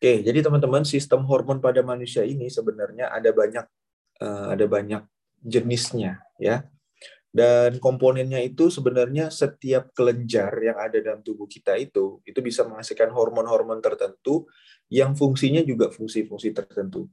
Oke, 0.00 0.24
jadi 0.24 0.40
teman-teman 0.40 0.80
sistem 0.88 1.28
hormon 1.28 1.60
pada 1.60 1.84
manusia 1.84 2.24
ini 2.24 2.48
sebenarnya 2.48 3.12
ada 3.12 3.36
banyak 3.36 3.68
uh, 4.24 4.46
ada 4.56 4.64
banyak 4.64 5.04
jenisnya 5.44 6.24
ya. 6.40 6.64
Dan 7.30 7.78
komponennya 7.78 8.42
itu 8.42 8.74
sebenarnya 8.74 9.30
setiap 9.30 9.94
kelenjar 9.94 10.50
yang 10.66 10.74
ada 10.74 10.98
dalam 10.98 11.22
tubuh 11.22 11.46
kita 11.46 11.78
itu 11.78 12.18
itu 12.26 12.40
bisa 12.42 12.66
menghasilkan 12.66 13.12
hormon-hormon 13.14 13.78
tertentu 13.78 14.50
yang 14.90 15.14
fungsinya 15.14 15.62
juga 15.62 15.92
fungsi-fungsi 15.94 16.50
tertentu. 16.50 17.06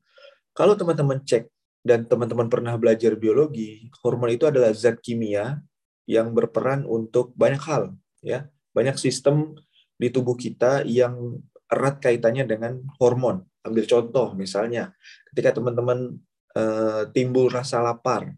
Kalau 0.58 0.74
teman-teman 0.74 1.22
cek 1.22 1.46
dan 1.86 2.10
teman-teman 2.10 2.50
pernah 2.50 2.74
belajar 2.82 3.14
biologi, 3.14 3.94
hormon 4.02 4.34
itu 4.34 4.50
adalah 4.50 4.74
zat 4.74 4.98
kimia 5.06 5.62
yang 6.10 6.34
berperan 6.34 6.88
untuk 6.90 7.36
banyak 7.38 7.62
hal 7.62 7.94
ya. 8.26 8.50
Banyak 8.74 8.98
sistem 8.98 9.54
di 9.98 10.14
tubuh 10.14 10.38
kita 10.38 10.86
yang 10.86 11.42
erat 11.68 12.00
kaitannya 12.00 12.48
dengan 12.48 12.80
hormon. 13.02 13.44
Ambil 13.66 13.84
contoh 13.84 14.32
misalnya, 14.38 14.96
ketika 15.34 15.60
teman-teman 15.60 16.16
uh, 16.56 17.10
timbul 17.12 17.52
rasa 17.52 17.84
lapar, 17.84 18.32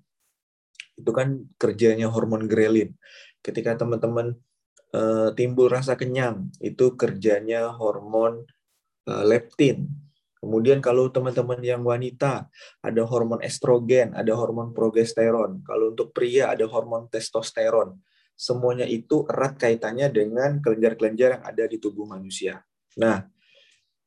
itu 0.98 1.12
kan 1.13 1.45
kerjanya 1.55 2.09
hormon 2.09 2.49
grelin. 2.49 2.98
Ketika 3.40 3.77
teman-teman 3.77 4.35
uh, 4.95 5.30
timbul 5.38 5.70
rasa 5.70 5.94
kenyang, 5.95 6.49
itu 6.59 6.98
kerjanya 6.98 7.70
hormon 7.71 8.44
uh, 9.05 9.23
leptin. 9.23 9.88
Kemudian 10.40 10.80
kalau 10.80 11.12
teman-teman 11.12 11.60
yang 11.60 11.84
wanita 11.84 12.48
ada 12.80 13.02
hormon 13.04 13.44
estrogen, 13.44 14.16
ada 14.16 14.32
hormon 14.40 14.71
progesteron. 14.71 15.62
Kalau 15.68 15.91
untuk 15.91 16.16
pria 16.16 16.55
ada 16.55 16.63
hormon 16.63 17.12
testosteron. 17.12 17.99
Semuanya 18.39 18.88
itu 18.88 19.27
erat 19.27 19.59
kaitannya 19.59 20.07
dengan 20.07 20.63
kelenjar-kelenjar 20.63 21.29
yang 21.35 21.43
ada 21.43 21.67
di 21.67 21.75
tubuh 21.75 22.07
manusia. 22.07 22.63
Nah, 22.95 23.27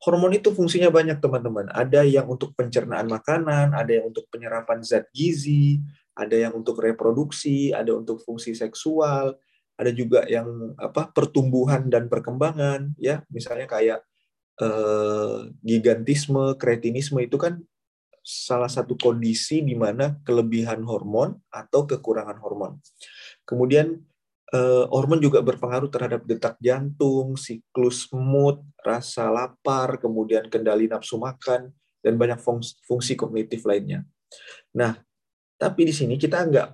hormon 0.00 0.32
itu 0.32 0.56
fungsinya 0.56 0.88
banyak 0.88 1.20
teman-teman. 1.20 1.68
Ada 1.68 2.00
yang 2.08 2.32
untuk 2.32 2.56
pencernaan 2.56 3.12
makanan, 3.12 3.76
ada 3.76 3.92
yang 3.92 4.08
untuk 4.08 4.24
penyerapan 4.32 4.80
zat 4.80 5.12
gizi, 5.12 5.84
ada 6.16 6.32
yang 6.32 6.56
untuk 6.56 6.80
reproduksi, 6.80 7.76
ada 7.76 7.92
untuk 7.92 8.24
fungsi 8.24 8.56
seksual, 8.56 9.36
ada 9.76 9.90
juga 9.92 10.24
yang 10.24 10.48
apa 10.80 11.12
pertumbuhan 11.12 11.92
dan 11.92 12.08
perkembangan, 12.08 12.96
ya 12.96 13.20
misalnya 13.28 13.68
kayak 13.68 14.00
eh, 14.64 15.38
gigantisme, 15.60 16.56
kretinisme 16.56 17.20
itu 17.20 17.36
kan 17.36 17.60
salah 18.22 18.70
satu 18.70 18.94
kondisi 18.94 19.60
di 19.66 19.74
mana 19.74 20.16
kelebihan 20.22 20.86
hormon 20.86 21.36
atau 21.50 21.84
kekurangan 21.84 22.38
hormon. 22.38 22.78
Kemudian 23.42 23.98
uh, 24.52 24.84
hormon 24.92 25.18
juga 25.18 25.40
berpengaruh 25.40 25.88
terhadap 25.88 26.22
detak 26.28 26.60
jantung, 26.60 27.34
siklus 27.34 28.06
mood, 28.12 28.60
rasa 28.84 29.32
lapar, 29.32 29.98
kemudian 29.98 30.46
kendali 30.52 30.86
nafsu 30.86 31.16
makan, 31.16 31.72
dan 32.04 32.14
banyak 32.20 32.38
fungsi, 32.38 32.76
fungsi 32.84 33.12
kognitif 33.16 33.64
lainnya. 33.64 34.04
Nah, 34.76 35.00
tapi 35.56 35.88
di 35.88 35.94
sini 35.94 36.20
kita 36.20 36.44
nggak 36.44 36.68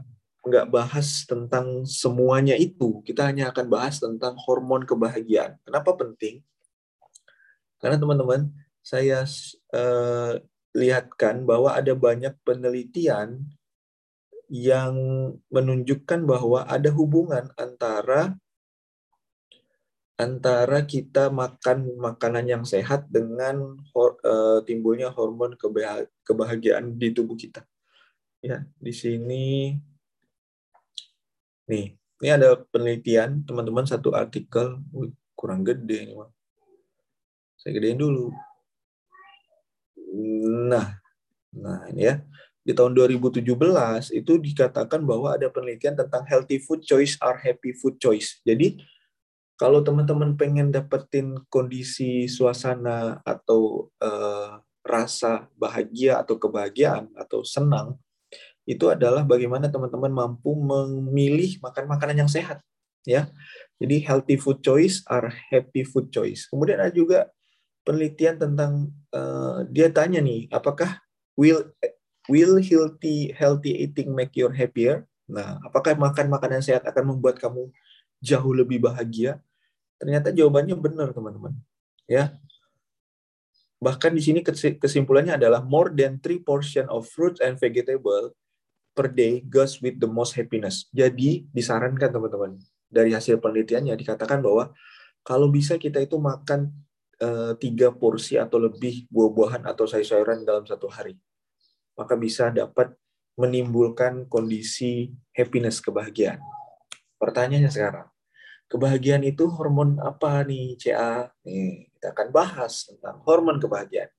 nggak 0.49 0.67
bahas 0.73 1.29
tentang 1.29 1.85
semuanya 1.85 2.57
itu. 2.57 3.05
Kita 3.05 3.29
hanya 3.29 3.53
akan 3.53 3.67
bahas 3.69 4.01
tentang 4.01 4.35
hormon 4.49 4.89
kebahagiaan. 4.89 5.61
Kenapa 5.67 5.93
penting? 5.99 6.41
Karena 7.79 8.01
teman-teman, 8.01 8.51
saya 8.83 9.23
uh, 9.77 10.33
lihatkan 10.73 11.45
bahwa 11.45 11.77
ada 11.77 11.93
banyak 11.93 12.33
penelitian 12.43 13.45
yang 14.49 14.97
menunjukkan 15.53 16.25
bahwa 16.25 16.65
ada 16.65 16.89
hubungan 16.89 17.53
antara 17.61 18.37
antara 20.19 20.83
kita 20.83 21.31
makan 21.31 21.95
makanan 21.95 22.45
yang 22.51 22.65
sehat 22.67 23.07
dengan 23.07 23.79
uh, 23.95 24.59
timbulnya 24.67 25.15
hormon 25.15 25.55
kebahagiaan 26.27 26.99
di 26.99 27.15
tubuh 27.15 27.39
kita. 27.39 27.63
Ya, 28.43 28.67
di 28.83 28.91
sini 28.91 29.79
nih, 31.71 31.95
ini 31.95 32.29
ada 32.35 32.59
penelitian 32.59 33.47
teman-teman 33.47 33.87
satu 33.87 34.11
artikel, 34.11 34.83
Wih, 34.91 35.15
kurang 35.39 35.63
gede 35.63 36.11
nih, 36.11 36.19
Saya 37.55 37.79
gedein 37.79 38.03
dulu. 38.03 38.35
Nah, 40.67 40.99
nah 41.55 41.81
ini 41.95 42.11
ya 42.11 42.19
di 42.69 42.77
tahun 42.77 42.93
2017 42.93 43.49
itu 44.13 44.33
dikatakan 44.37 45.01
bahwa 45.01 45.33
ada 45.33 45.49
penelitian 45.49 45.97
tentang 45.97 46.29
healthy 46.29 46.61
food 46.61 46.85
choice 46.85 47.17
are 47.25 47.41
happy 47.41 47.73
food 47.73 47.97
choice. 47.97 48.45
Jadi 48.45 48.77
kalau 49.57 49.81
teman-teman 49.81 50.37
pengen 50.37 50.69
dapetin 50.69 51.41
kondisi 51.49 52.29
suasana 52.29 53.25
atau 53.25 53.89
uh, 54.05 54.61
rasa 54.85 55.49
bahagia 55.57 56.21
atau 56.21 56.37
kebahagiaan 56.37 57.09
atau 57.17 57.41
senang 57.41 57.97
itu 58.69 58.85
adalah 58.93 59.25
bagaimana 59.25 59.73
teman-teman 59.73 60.13
mampu 60.13 60.53
memilih 60.53 61.57
makan 61.65 61.89
makanan 61.89 62.21
yang 62.21 62.29
sehat 62.29 62.61
ya. 63.09 63.33
Jadi 63.81 64.05
healthy 64.05 64.37
food 64.37 64.61
choice 64.61 65.01
are 65.09 65.33
happy 65.33 65.89
food 65.89 66.13
choice. 66.13 66.45
Kemudian 66.53 66.85
ada 66.85 66.93
juga 66.93 67.33
penelitian 67.81 68.37
tentang 68.37 68.93
uh, 69.17 69.65
dia 69.73 69.89
tanya 69.89 70.21
nih 70.21 70.53
apakah 70.53 71.01
will 71.33 71.65
Will 72.29 72.61
healthy 72.61 73.33
healthy 73.33 73.73
eating 73.89 74.13
make 74.13 74.37
you 74.37 74.53
happier? 74.53 75.09
Nah, 75.25 75.61
apakah 75.65 75.97
makan 75.97 76.29
makanan 76.29 76.61
sehat 76.61 76.85
akan 76.85 77.17
membuat 77.17 77.41
kamu 77.41 77.73
jauh 78.21 78.53
lebih 78.53 78.85
bahagia? 78.85 79.41
Ternyata 79.97 80.33
jawabannya 80.33 80.77
benar, 80.77 81.13
teman-teman. 81.17 81.57
Ya. 82.05 82.37
Bahkan 83.81 84.13
di 84.13 84.23
sini 84.25 84.41
kesimpulannya 84.77 85.41
adalah 85.41 85.65
more 85.65 85.89
than 85.89 86.21
three 86.21 86.41
portion 86.41 86.85
of 86.93 87.09
fruits 87.09 87.41
and 87.41 87.57
vegetable 87.57 88.37
per 88.93 89.07
day 89.09 89.41
goes 89.47 89.79
with 89.81 89.97
the 89.97 90.11
most 90.11 90.37
happiness. 90.37 90.91
Jadi 90.93 91.49
disarankan 91.49 92.11
teman-teman 92.13 92.61
dari 92.89 93.13
hasil 93.13 93.39
penelitiannya 93.39 93.95
dikatakan 93.95 94.41
bahwa 94.41 94.73
kalau 95.23 95.53
bisa 95.53 95.77
kita 95.77 96.01
itu 96.03 96.17
makan 96.17 96.73
eh, 97.21 97.53
tiga 97.61 97.93
porsi 97.95 98.41
atau 98.41 98.59
lebih 98.59 99.07
buah-buahan 99.13 99.69
atau 99.69 99.85
sayur-sayuran 99.85 100.43
dalam 100.43 100.65
satu 100.65 100.89
hari 100.89 101.15
maka 101.99 102.15
bisa 102.15 102.55
dapat 102.55 102.95
menimbulkan 103.35 104.31
kondisi 104.31 105.11
happiness, 105.35 105.83
kebahagiaan. 105.83 106.39
Pertanyaannya 107.19 107.71
sekarang, 107.71 108.07
kebahagiaan 108.71 109.27
itu 109.27 109.51
hormon 109.51 109.99
apa 109.99 110.47
nih, 110.47 110.79
CA? 110.79 111.35
Nih, 111.43 111.91
kita 111.99 112.15
akan 112.15 112.29
bahas 112.31 112.87
tentang 112.87 113.19
hormon 113.27 113.59
kebahagiaan. 113.59 114.15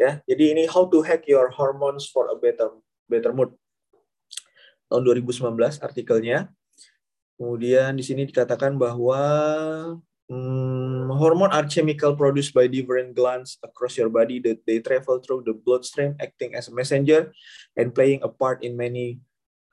Ya, 0.00 0.24
jadi 0.24 0.56
ini 0.56 0.64
how 0.64 0.88
to 0.88 1.04
hack 1.04 1.28
your 1.28 1.52
hormones 1.52 2.08
for 2.08 2.32
a 2.32 2.36
better 2.36 2.72
better 3.04 3.36
mood. 3.36 3.52
Tahun 4.88 5.04
2019 5.04 5.52
artikelnya. 5.84 6.48
Kemudian 7.36 7.96
di 7.96 8.04
sini 8.04 8.24
dikatakan 8.24 8.80
bahwa 8.80 9.20
Hmm, 10.30 11.10
hormone 11.10 11.50
are 11.50 11.66
chemical 11.66 12.14
produced 12.14 12.54
by 12.54 12.70
different 12.70 13.18
glands 13.18 13.58
across 13.66 13.98
your 13.98 14.06
body 14.06 14.38
that 14.46 14.62
they 14.62 14.78
travel 14.78 15.18
through 15.18 15.42
the 15.42 15.50
bloodstream, 15.50 16.14
acting 16.22 16.54
as 16.54 16.70
a 16.70 16.72
messenger 16.72 17.34
and 17.74 17.90
playing 17.90 18.22
a 18.22 18.30
part 18.30 18.62
in 18.62 18.78
many 18.78 19.18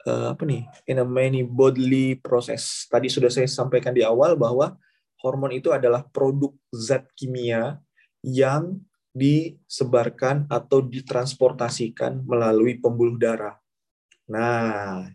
uh, 0.09 0.34
apa 0.34 0.50
nih, 0.50 0.66
in 0.90 0.97
a 0.97 1.06
many 1.06 1.45
bodily 1.45 2.18
process. 2.18 2.90
Tadi 2.90 3.06
sudah 3.06 3.29
saya 3.29 3.45
sampaikan 3.45 3.94
di 3.94 4.01
awal 4.01 4.34
bahwa 4.34 4.73
hormon 5.22 5.53
itu 5.53 5.69
adalah 5.69 6.01
produk 6.09 6.50
zat 6.74 7.06
kimia 7.13 7.78
yang 8.25 8.81
disebarkan 9.13 10.50
atau 10.50 10.81
ditransportasikan 10.81 12.25
melalui 12.25 12.81
pembuluh 12.81 13.13
darah. 13.13 13.62
Nah, 14.25 15.06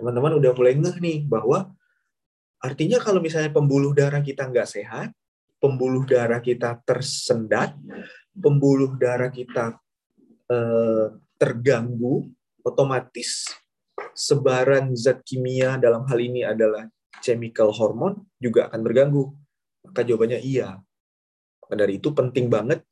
teman-teman 0.00 0.40
udah 0.40 0.52
mulai 0.56 0.80
ngeh 0.80 0.96
nih 0.96 1.18
bahwa 1.28 1.76
Artinya 2.58 2.98
kalau 2.98 3.22
misalnya 3.22 3.54
pembuluh 3.54 3.94
darah 3.94 4.22
kita 4.22 4.50
nggak 4.50 4.68
sehat, 4.68 5.14
pembuluh 5.62 6.02
darah 6.06 6.42
kita 6.42 6.78
tersendat, 6.82 7.74
pembuluh 8.34 8.98
darah 8.98 9.30
kita 9.30 9.78
eh, 10.50 11.06
terganggu, 11.38 12.26
otomatis 12.66 13.46
sebaran 14.14 14.94
zat 14.98 15.22
kimia 15.22 15.78
dalam 15.78 16.02
hal 16.10 16.18
ini 16.18 16.42
adalah 16.42 16.90
chemical 17.22 17.70
hormone 17.70 18.26
juga 18.42 18.66
akan 18.66 18.80
terganggu. 18.82 19.24
Maka 19.86 20.02
jawabannya 20.02 20.42
iya. 20.42 20.78
Maka 21.62 21.74
dari 21.78 22.02
itu 22.02 22.10
penting 22.10 22.50
banget 22.50 22.82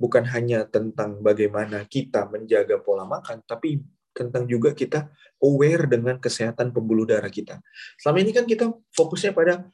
bukan 0.00 0.24
hanya 0.32 0.64
tentang 0.66 1.20
bagaimana 1.20 1.84
kita 1.86 2.26
menjaga 2.26 2.80
pola 2.80 3.04
makan, 3.04 3.44
tapi 3.44 3.78
tentang 4.12 4.46
juga 4.46 4.76
kita 4.76 5.08
aware 5.42 5.88
dengan 5.88 6.20
kesehatan 6.20 6.70
pembuluh 6.70 7.08
darah 7.08 7.32
kita. 7.32 7.58
Selama 7.98 8.18
ini 8.22 8.30
kan 8.30 8.44
kita 8.46 8.70
fokusnya 8.94 9.32
pada 9.34 9.66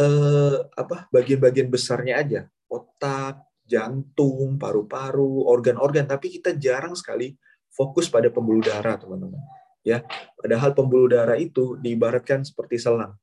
eh, 0.00 0.56
apa 0.78 1.10
bagian-bagian 1.12 1.68
besarnya 1.68 2.22
aja, 2.22 2.40
otak, 2.70 3.44
jantung, 3.68 4.58
paru-paru, 4.58 5.46
organ-organ, 5.46 6.08
tapi 6.08 6.32
kita 6.40 6.56
jarang 6.56 6.96
sekali 6.96 7.36
fokus 7.70 8.10
pada 8.10 8.26
pembuluh 8.32 8.66
darah, 8.66 8.98
teman-teman. 8.98 9.38
ya. 9.84 10.04
Padahal 10.36 10.72
pembuluh 10.72 11.08
darah 11.08 11.36
itu 11.36 11.76
diibaratkan 11.80 12.44
seperti 12.44 12.80
selang. 12.80 13.16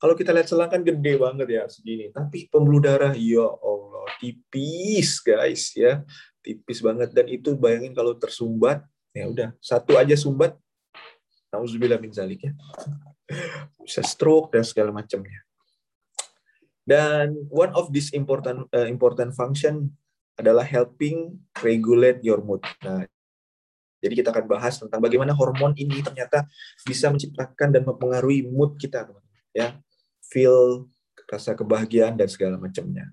Kalau 0.00 0.14
kita 0.16 0.32
lihat 0.32 0.48
selang 0.48 0.70
kan 0.72 0.80
gede 0.80 1.20
banget 1.20 1.48
ya 1.48 1.64
segini, 1.68 2.08
tapi 2.12 2.48
pembuluh 2.48 2.80
darah 2.80 3.12
ya 3.12 3.44
Allah 3.44 4.08
tipis 4.20 5.20
guys 5.20 5.72
ya, 5.76 6.00
tipis 6.40 6.80
banget 6.80 7.12
dan 7.12 7.26
itu 7.28 7.54
bayangin 7.56 7.92
kalau 7.92 8.16
tersumbat 8.16 8.84
ya 9.12 9.28
udah 9.28 9.48
satu 9.60 10.00
aja 10.00 10.16
sumbat 10.16 10.56
Nauzubillah 11.52 12.00
min 12.00 12.08
zalik 12.08 12.48
ya. 12.48 12.52
Bisa 13.84 14.00
stroke 14.00 14.56
dan 14.56 14.64
segala 14.64 14.88
macamnya. 14.88 15.44
Dan 16.82 17.36
one 17.52 17.70
of 17.76 17.92
this 17.92 18.10
important 18.16 18.66
uh, 18.72 18.88
important 18.88 19.36
function 19.36 19.92
adalah 20.40 20.64
helping 20.64 21.38
regulate 21.60 22.24
your 22.24 22.40
mood. 22.40 22.64
Nah, 22.80 23.04
jadi 24.00 24.24
kita 24.24 24.32
akan 24.32 24.48
bahas 24.48 24.80
tentang 24.80 24.98
bagaimana 24.98 25.36
hormon 25.36 25.76
ini 25.76 26.00
ternyata 26.00 26.48
bisa 26.82 27.12
menciptakan 27.12 27.68
dan 27.70 27.84
mempengaruhi 27.84 28.48
mood 28.48 28.80
kita, 28.80 29.04
teman-teman. 29.06 29.44
Ya, 29.52 29.76
feel, 30.24 30.88
rasa 31.28 31.52
kebahagiaan 31.52 32.16
dan 32.16 32.26
segala 32.32 32.56
macamnya. 32.56 33.12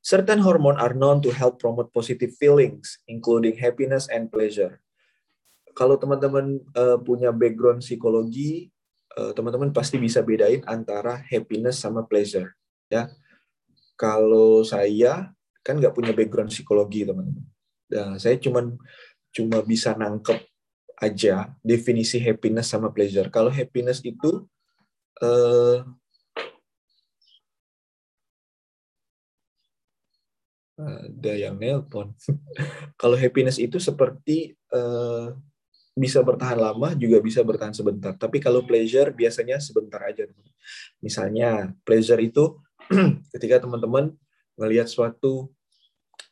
Certain 0.00 0.40
hormone 0.40 0.80
are 0.80 0.96
known 0.96 1.20
to 1.20 1.30
help 1.30 1.60
promote 1.60 1.92
positive 1.92 2.32
feelings, 2.40 3.00
including 3.04 3.60
happiness 3.60 4.08
and 4.08 4.32
pleasure 4.32 4.80
kalau 5.74 5.96
teman-teman 5.96 6.60
uh, 6.74 6.98
punya 7.00 7.30
background 7.30 7.82
psikologi, 7.82 8.70
uh, 9.16 9.32
teman-teman 9.34 9.70
pasti 9.70 9.96
bisa 9.96 10.22
bedain 10.22 10.62
antara 10.66 11.18
happiness 11.30 11.80
sama 11.80 12.06
pleasure. 12.06 12.54
Ya, 12.90 13.08
kalau 13.94 14.66
saya 14.66 15.30
kan 15.62 15.78
nggak 15.78 15.94
punya 15.94 16.12
background 16.12 16.50
psikologi 16.50 17.06
teman-teman. 17.06 17.46
Nah, 17.90 18.14
saya 18.18 18.38
cuman 18.38 18.78
cuma 19.30 19.62
bisa 19.62 19.94
nangkep 19.94 20.38
aja 21.00 21.54
definisi 21.64 22.20
happiness 22.20 22.70
sama 22.70 22.90
pleasure. 22.92 23.30
Kalau 23.32 23.50
happiness 23.50 24.02
itu 24.02 24.46
uh, 25.22 25.86
ada 30.80 31.32
yang 31.36 31.60
nelpon. 31.60 32.12
Kalau 33.00 33.16
happiness 33.16 33.60
itu 33.60 33.76
seperti 33.76 34.56
uh, 34.72 35.36
bisa 35.94 36.22
bertahan 36.24 36.56
lama 36.56 36.96
juga 36.96 37.20
bisa 37.20 37.44
bertahan 37.44 37.74
sebentar. 37.74 38.16
Tapi 38.16 38.40
kalau 38.40 38.64
pleasure 38.64 39.12
biasanya 39.12 39.60
sebentar 39.60 40.00
aja. 40.00 40.24
Misalnya 41.02 41.74
pleasure 41.84 42.22
itu 42.22 42.56
ketika 43.36 43.66
teman-teman 43.66 44.14
melihat 44.56 44.88
suatu 44.88 45.50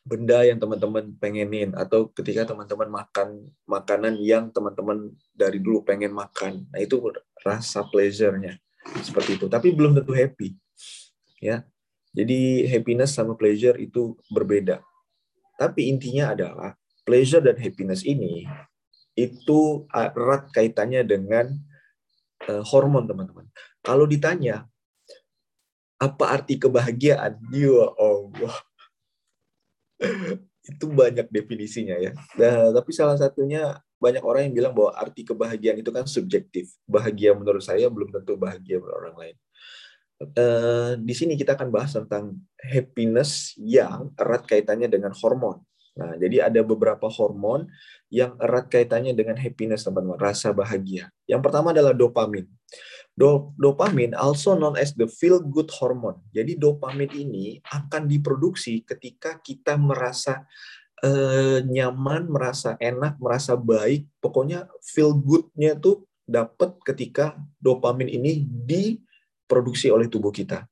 benda 0.05 0.41
yang 0.41 0.57
teman-teman 0.57 1.13
pengenin 1.21 1.75
atau 1.77 2.09
ketika 2.09 2.49
teman-teman 2.49 2.89
makan 2.89 3.45
makanan 3.69 4.17
yang 4.17 4.49
teman-teman 4.49 5.13
dari 5.35 5.61
dulu 5.61 5.85
pengen 5.85 6.15
makan. 6.15 6.65
Nah, 6.71 6.79
itu 6.81 6.97
rasa 7.45 7.85
pleasure-nya. 7.85 8.57
Seperti 9.05 9.37
itu. 9.37 9.45
Tapi 9.45 9.69
belum 9.75 9.93
tentu 9.93 10.15
happy. 10.15 10.55
Ya. 11.43 11.67
Jadi 12.19 12.67
happiness 12.67 13.15
sama 13.15 13.39
pleasure 13.39 13.79
itu 13.79 14.19
berbeda. 14.27 14.83
Tapi 15.55 15.87
intinya 15.87 16.35
adalah 16.35 16.75
pleasure 17.07 17.39
dan 17.39 17.55
happiness 17.55 18.03
ini 18.03 18.43
itu 19.15 19.87
erat 19.91 20.51
kaitannya 20.51 21.03
dengan 21.07 21.47
uh, 22.47 22.63
hormon 22.67 23.07
teman-teman. 23.07 23.47
Kalau 23.79 24.03
ditanya 24.03 24.67
apa 25.99 26.31
arti 26.31 26.59
kebahagiaan, 26.59 27.39
ya 27.51 27.87
Allah, 27.95 28.55
itu 30.71 30.85
banyak 30.87 31.27
definisinya 31.27 31.99
ya. 31.99 32.11
Nah, 32.39 32.71
tapi 32.71 32.91
salah 32.95 33.19
satunya 33.19 33.79
banyak 33.99 34.23
orang 34.23 34.47
yang 34.47 34.55
bilang 34.55 34.73
bahwa 34.75 34.95
arti 34.95 35.27
kebahagiaan 35.27 35.83
itu 35.83 35.91
kan 35.91 36.07
subjektif. 36.07 36.71
Bahagia 36.87 37.35
menurut 37.35 37.63
saya 37.63 37.91
belum 37.91 38.15
tentu 38.15 38.39
bahagia 38.39 38.79
menurut 38.79 38.95
orang 39.07 39.15
lain. 39.19 39.35
Uh, 40.19 40.99
di 40.99 41.15
sini 41.15 41.39
kita 41.39 41.55
akan 41.55 41.71
bahas 41.71 41.95
tentang 41.95 42.35
happiness 42.59 43.55
yang 43.55 44.11
erat 44.19 44.43
kaitannya 44.43 44.91
dengan 44.91 45.15
hormon. 45.15 45.63
Nah, 45.99 46.15
jadi 46.15 46.47
ada 46.47 46.63
beberapa 46.63 47.11
hormon 47.11 47.67
yang 48.07 48.39
erat 48.39 48.71
kaitannya 48.71 49.11
dengan 49.11 49.35
happiness, 49.35 49.83
teman-teman, 49.83 50.19
rasa 50.19 50.55
bahagia. 50.55 51.11
Yang 51.27 51.41
pertama 51.43 51.75
adalah 51.75 51.91
dopamin. 51.91 52.47
Do 53.19 53.51
dopamin, 53.59 54.15
also 54.15 54.55
known 54.55 54.79
as 54.79 54.95
the 54.95 55.07
feel 55.07 55.43
good 55.43 55.67
hormone. 55.75 56.23
Jadi 56.31 56.55
dopamin 56.55 57.11
ini 57.11 57.59
akan 57.67 58.07
diproduksi 58.07 58.87
ketika 58.87 59.43
kita 59.43 59.75
merasa 59.75 60.47
eh, 61.03 61.59
nyaman, 61.67 62.31
merasa 62.31 62.79
enak, 62.79 63.19
merasa 63.19 63.59
baik. 63.59 64.07
Pokoknya 64.23 64.71
feel 64.79 65.11
good-nya 65.11 65.75
tuh 65.75 66.07
dapat 66.23 66.79
ketika 66.87 67.35
dopamin 67.59 68.07
ini 68.07 68.47
diproduksi 69.49 69.89
oleh 69.89 70.05
tubuh 70.05 70.29
kita. 70.29 70.69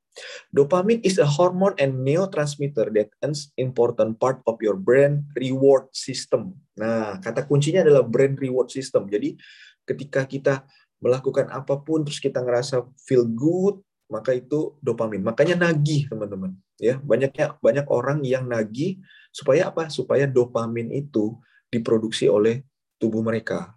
Dopamine 0.54 1.02
is 1.02 1.18
a 1.18 1.26
hormone 1.26 1.74
and 1.82 2.06
neurotransmitter 2.06 2.94
that 2.94 3.10
is 3.26 3.50
important 3.58 4.22
part 4.22 4.38
of 4.46 4.54
your 4.62 4.78
brain 4.78 5.26
reward 5.34 5.90
system. 5.90 6.54
Nah, 6.78 7.18
kata 7.18 7.42
kuncinya 7.50 7.82
adalah 7.82 8.06
brain 8.06 8.38
reward 8.38 8.70
system. 8.70 9.10
Jadi, 9.10 9.34
ketika 9.82 10.22
kita 10.30 10.62
melakukan 11.02 11.50
apa 11.50 11.82
pun 11.82 12.06
terus 12.06 12.22
kita 12.22 12.38
ngerasa 12.38 12.86
feel 13.02 13.26
good, 13.26 13.82
maka 14.06 14.38
itu 14.38 14.78
dopamin. 14.78 15.26
Makanya 15.26 15.58
nagih, 15.58 16.06
teman-teman. 16.06 16.54
Ya, 16.78 17.02
banyaknya 17.02 17.58
banyak 17.58 17.86
orang 17.90 18.22
yang 18.22 18.46
nagih 18.46 19.02
supaya 19.34 19.74
apa? 19.74 19.90
Supaya 19.90 20.30
dopamin 20.30 20.94
itu 20.94 21.34
diproduksi 21.66 22.30
oleh 22.30 22.62
tubuh 23.02 23.26
mereka. 23.26 23.74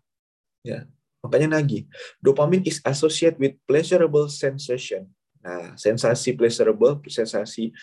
Ya, 0.62 0.86
makanya 1.22 1.62
nagih. 1.62 1.86
Dopamin 2.20 2.66
is 2.66 2.82
associated 2.84 3.38
with 3.38 3.56
pleasurable 3.70 4.28
sensation 4.28 5.10
Nah, 5.42 5.74
sensasi 5.74 6.38
pleasurable, 6.38 7.02
sensasi 7.10 7.74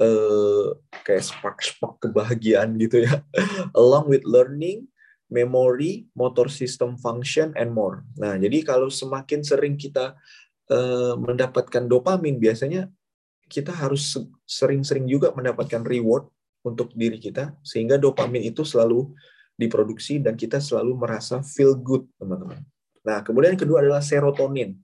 uh, 0.00 0.72
kayak 1.04 1.24
spark-spark 1.24 2.00
kebahagiaan 2.00 2.76
gitu 2.80 3.04
ya. 3.04 3.20
Along 3.80 4.08
with 4.08 4.24
learning, 4.24 4.88
memory, 5.28 6.08
motor 6.16 6.48
system 6.48 6.96
function, 6.96 7.52
and 7.56 7.72
more. 7.72 8.04
Nah, 8.16 8.40
jadi 8.40 8.64
kalau 8.64 8.88
semakin 8.88 9.44
sering 9.44 9.76
kita 9.76 10.16
uh, 10.72 11.14
mendapatkan 11.20 11.84
dopamin, 11.84 12.40
biasanya 12.40 12.88
kita 13.52 13.72
harus 13.76 14.16
sering-sering 14.48 15.04
juga 15.04 15.28
mendapatkan 15.36 15.84
reward 15.84 16.32
untuk 16.64 16.96
diri 16.96 17.20
kita, 17.20 17.52
sehingga 17.60 18.00
dopamin 18.00 18.40
itu 18.48 18.64
selalu 18.64 19.12
diproduksi 19.60 20.16
dan 20.16 20.32
kita 20.32 20.64
selalu 20.64 20.96
merasa 20.96 21.44
feel 21.44 21.76
good, 21.76 22.08
teman-teman. 22.16 22.64
Nah, 23.02 23.22
kemudian 23.26 23.58
kedua 23.58 23.82
adalah 23.82 24.02
serotonin. 24.02 24.78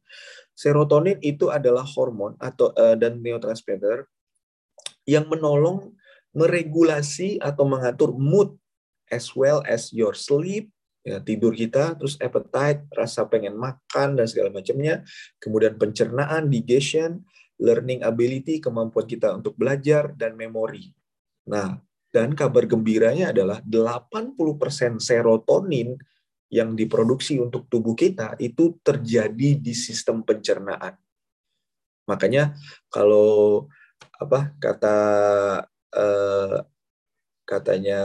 Serotonin 0.55 1.23
itu 1.23 1.55
adalah 1.55 1.87
hormon 1.87 2.35
atau 2.43 2.75
uh, 2.75 2.99
dan 2.99 3.23
neurotransmitter 3.23 4.11
yang 5.07 5.31
menolong 5.31 5.95
meregulasi 6.35 7.39
atau 7.39 7.65
mengatur 7.65 8.13
mood 8.13 8.59
as 9.09 9.33
well 9.33 9.65
as 9.65 9.89
your 9.95 10.13
sleep, 10.13 10.69
ya, 11.07 11.23
tidur 11.25 11.57
kita, 11.57 11.97
terus 11.97 12.21
appetite, 12.21 12.85
rasa 12.93 13.25
pengen 13.25 13.57
makan 13.57 14.21
dan 14.21 14.27
segala 14.29 14.53
macamnya, 14.53 15.01
kemudian 15.41 15.81
pencernaan, 15.81 16.53
digestion, 16.53 17.25
learning 17.57 18.05
ability, 18.05 18.61
kemampuan 18.61 19.09
kita 19.09 19.33
untuk 19.33 19.57
belajar 19.57 20.13
dan 20.15 20.37
memori. 20.37 20.93
Nah, 21.49 21.81
dan 22.13 22.33
kabar 22.37 22.65
gembiranya 22.65 23.33
adalah 23.33 23.61
80% 23.65 25.01
serotonin 25.01 25.97
yang 26.49 26.73
diproduksi 26.73 27.37
untuk 27.37 27.69
tubuh 27.69 27.93
kita 27.93 28.37
itu 28.41 28.81
terjadi 28.81 29.61
di 29.61 29.73
sistem 29.77 30.25
pencernaan. 30.25 30.97
Makanya 32.09 32.57
kalau 32.89 33.69
apa 34.17 34.57
kata 34.57 34.97
eh, 35.93 36.59
katanya 37.45 38.01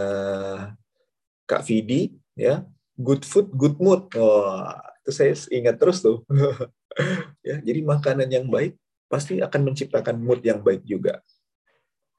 Kak 1.48 1.64
Vidi 1.68 2.12
ya, 2.36 2.68
good 3.00 3.24
food 3.24 3.52
good 3.56 3.80
mood. 3.80 4.12
Wah, 4.16 4.80
itu 5.04 5.12
saya 5.12 5.34
ingat 5.52 5.80
terus 5.80 6.04
tuh. 6.04 6.28
ya, 7.48 7.64
jadi 7.64 7.80
makanan 7.84 8.28
yang 8.28 8.48
baik 8.52 8.76
pasti 9.08 9.40
akan 9.40 9.72
menciptakan 9.72 10.20
mood 10.20 10.44
yang 10.44 10.60
baik 10.60 10.84
juga. 10.84 11.24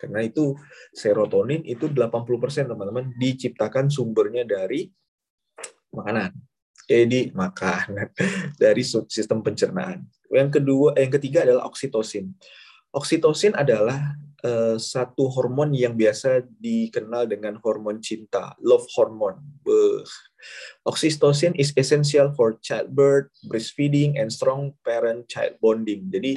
Karena 0.01 0.21
itu 0.21 0.59
serotonin 0.93 1.65
itu 1.65 1.89
80% 1.89 2.69
teman-teman 2.69 3.15
diciptakan 3.17 3.89
sumbernya 3.89 4.45
dari 4.45 4.91
makanan. 5.95 6.35
Jadi 6.85 7.33
makanan 7.33 8.13
dari 8.63 8.85
sistem 8.85 9.41
pencernaan. 9.41 10.05
Yang 10.29 10.61
kedua, 10.61 10.93
yang 10.99 11.13
ketiga 11.15 11.47
adalah 11.49 11.65
oksitosin. 11.71 12.35
Oksitosin 12.95 13.57
adalah 13.57 14.15
uh, 14.45 14.77
satu 14.77 15.33
hormon 15.33 15.73
yang 15.73 15.97
biasa 15.97 16.45
dikenal 16.61 17.27
dengan 17.27 17.57
hormon 17.59 17.99
cinta, 18.05 18.53
love 18.61 18.85
hormone. 18.95 19.41
Oksitosin 20.85 21.57
is 21.57 21.73
essential 21.75 22.37
for 22.37 22.61
childbirth, 22.61 23.33
breastfeeding, 23.49 24.21
and 24.21 24.29
strong 24.29 24.77
parent-child 24.85 25.57
bonding. 25.59 26.13
Jadi 26.13 26.37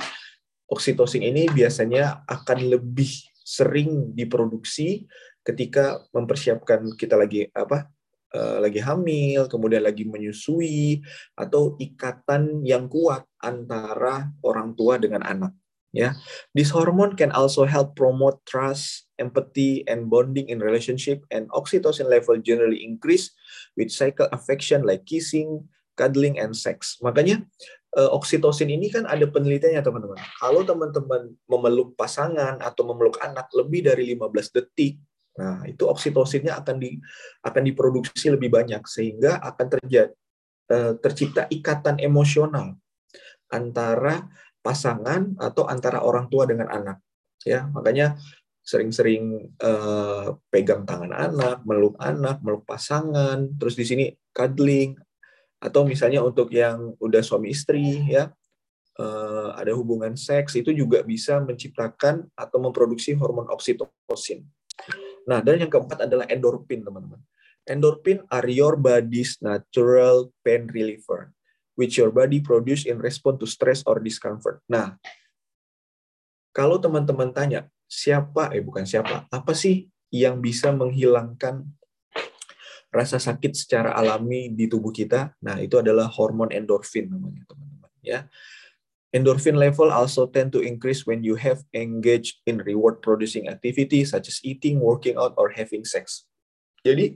oksitosin 0.72 1.28
ini 1.28 1.52
biasanya 1.52 2.24
akan 2.24 2.72
lebih 2.72 3.12
sering 3.44 4.16
diproduksi 4.16 5.08
ketika 5.44 6.04
mempersiapkan 6.12 6.92
kita 7.00 7.16
lagi 7.16 7.48
apa 7.56 7.88
lagi 8.36 8.84
hamil, 8.84 9.48
kemudian 9.48 9.84
lagi 9.88 10.04
menyusui, 10.04 11.00
atau 11.38 11.80
ikatan 11.80 12.62
yang 12.68 12.92
kuat 12.92 13.24
antara 13.40 14.28
orang 14.44 14.76
tua 14.76 15.00
dengan 15.00 15.24
anak. 15.24 15.56
Ya, 15.96 16.14
this 16.54 16.70
hormone 16.70 17.16
can 17.16 17.32
also 17.32 17.64
help 17.64 17.96
promote 17.96 18.44
trust, 18.44 19.08
empathy, 19.18 19.88
and 19.88 20.12
bonding 20.12 20.52
in 20.52 20.60
relationship. 20.60 21.24
And 21.32 21.48
oxytocin 21.56 22.12
level 22.12 22.38
generally 22.44 22.84
increase 22.84 23.34
with 23.80 23.90
cycle 23.90 24.30
affection 24.36 24.84
like 24.84 25.08
kissing, 25.08 25.66
cuddling, 25.98 26.38
and 26.38 26.54
sex. 26.54 27.00
Makanya 27.02 27.42
uh, 27.98 28.14
oksitosin 28.14 28.70
ini 28.70 28.94
kan 28.94 29.10
ada 29.10 29.26
penelitiannya 29.26 29.82
teman-teman. 29.82 30.20
Kalau 30.38 30.62
teman-teman 30.68 31.34
memeluk 31.50 31.98
pasangan 31.98 32.62
atau 32.62 32.84
memeluk 32.86 33.18
anak 33.24 33.50
lebih 33.58 33.88
dari 33.90 34.14
15 34.14 34.54
detik, 34.54 35.02
nah 35.38 35.62
itu 35.70 35.86
oksitosinnya 35.86 36.58
akan 36.58 36.82
di 36.82 36.98
akan 37.46 37.62
diproduksi 37.62 38.34
lebih 38.34 38.50
banyak 38.50 38.82
sehingga 38.90 39.38
akan 39.42 39.66
terjadi 39.78 40.12
uh, 40.74 40.94
tercipta 41.00 41.48
ikatan 41.48 42.02
emosional 42.02 42.76
antara 43.48 44.28
pasangan 44.60 45.40
atau 45.40 45.64
antara 45.70 46.04
orang 46.04 46.28
tua 46.28 46.44
dengan 46.44 46.68
anak. 46.68 47.00
Ya, 47.48 47.64
makanya 47.72 48.20
sering-sering 48.68 49.56
uh, 49.64 50.36
pegang 50.52 50.84
tangan 50.84 51.16
anak, 51.16 51.64
meluk 51.64 51.96
anak, 52.04 52.44
meluk 52.44 52.68
pasangan, 52.68 53.48
terus 53.56 53.80
di 53.80 53.88
sini 53.88 54.06
cuddling 54.36 55.00
atau 55.64 55.88
misalnya 55.88 56.22
untuk 56.22 56.52
yang 56.52 56.94
udah 57.00 57.24
suami 57.24 57.50
istri 57.50 58.14
ya 58.14 58.30
uh, 59.00 59.50
ada 59.58 59.74
hubungan 59.74 60.14
seks 60.14 60.54
itu 60.60 60.70
juga 60.76 61.02
bisa 61.02 61.42
menciptakan 61.42 62.28
atau 62.36 62.58
memproduksi 62.62 63.16
hormon 63.16 63.48
oksitosin. 63.50 64.46
Nah, 65.28 65.44
dan 65.44 65.60
yang 65.60 65.68
keempat 65.68 66.08
adalah 66.08 66.24
endorfin, 66.32 66.88
teman-teman. 66.88 67.20
Endorphin 67.68 68.24
are 68.32 68.48
your 68.48 68.80
body's 68.80 69.36
natural 69.44 70.32
pain 70.40 70.72
reliever, 70.72 71.36
which 71.76 72.00
your 72.00 72.16
body 72.16 72.40
produce 72.40 72.88
in 72.88 72.96
response 73.04 73.44
to 73.44 73.48
stress 73.48 73.84
or 73.84 74.00
discomfort. 74.00 74.64
Nah, 74.72 74.96
kalau 76.56 76.80
teman-teman 76.80 77.36
tanya, 77.36 77.68
siapa, 77.92 78.56
eh 78.56 78.64
bukan 78.64 78.88
siapa, 78.88 79.28
apa 79.28 79.52
sih 79.52 79.92
yang 80.08 80.40
bisa 80.40 80.72
menghilangkan 80.72 81.68
rasa 82.88 83.20
sakit 83.20 83.52
secara 83.52 83.92
alami 84.00 84.48
di 84.48 84.72
tubuh 84.72 84.96
kita. 84.96 85.36
Nah, 85.44 85.60
itu 85.60 85.76
adalah 85.76 86.08
hormon 86.08 86.56
endorfin 86.56 87.12
namanya, 87.12 87.44
teman-teman, 87.52 87.92
ya. 88.00 88.32
Endorphin 89.16 89.56
level 89.56 89.88
also 89.88 90.28
tend 90.28 90.52
to 90.52 90.60
increase 90.60 91.08
when 91.08 91.24
you 91.24 91.40
have 91.40 91.64
engaged 91.72 92.44
in 92.44 92.60
reward 92.60 93.00
producing 93.00 93.48
activity 93.48 94.04
such 94.04 94.28
as 94.28 94.44
eating, 94.44 94.84
working 94.84 95.16
out, 95.16 95.32
or 95.40 95.48
having 95.56 95.88
sex. 95.88 96.28
Jadi, 96.84 97.16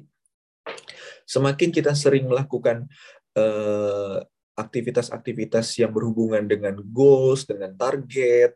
semakin 1.27 1.69
kita 1.69 1.91
sering 1.91 2.31
melakukan 2.31 2.87
uh, 3.35 4.23
aktivitas-aktivitas 4.55 5.75
yang 5.83 5.91
berhubungan 5.91 6.47
dengan 6.47 6.79
goals, 6.95 7.43
dengan 7.43 7.75
target, 7.75 8.55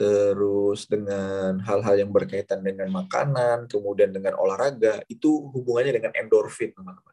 terus 0.00 0.88
dengan 0.88 1.60
hal-hal 1.60 2.00
yang 2.00 2.08
berkaitan 2.08 2.64
dengan 2.64 2.88
makanan, 2.88 3.68
kemudian 3.68 4.08
dengan 4.08 4.40
olahraga, 4.40 5.04
itu 5.12 5.52
hubungannya 5.52 6.00
dengan 6.00 6.12
endorfin, 6.16 6.72
teman-teman. 6.72 7.09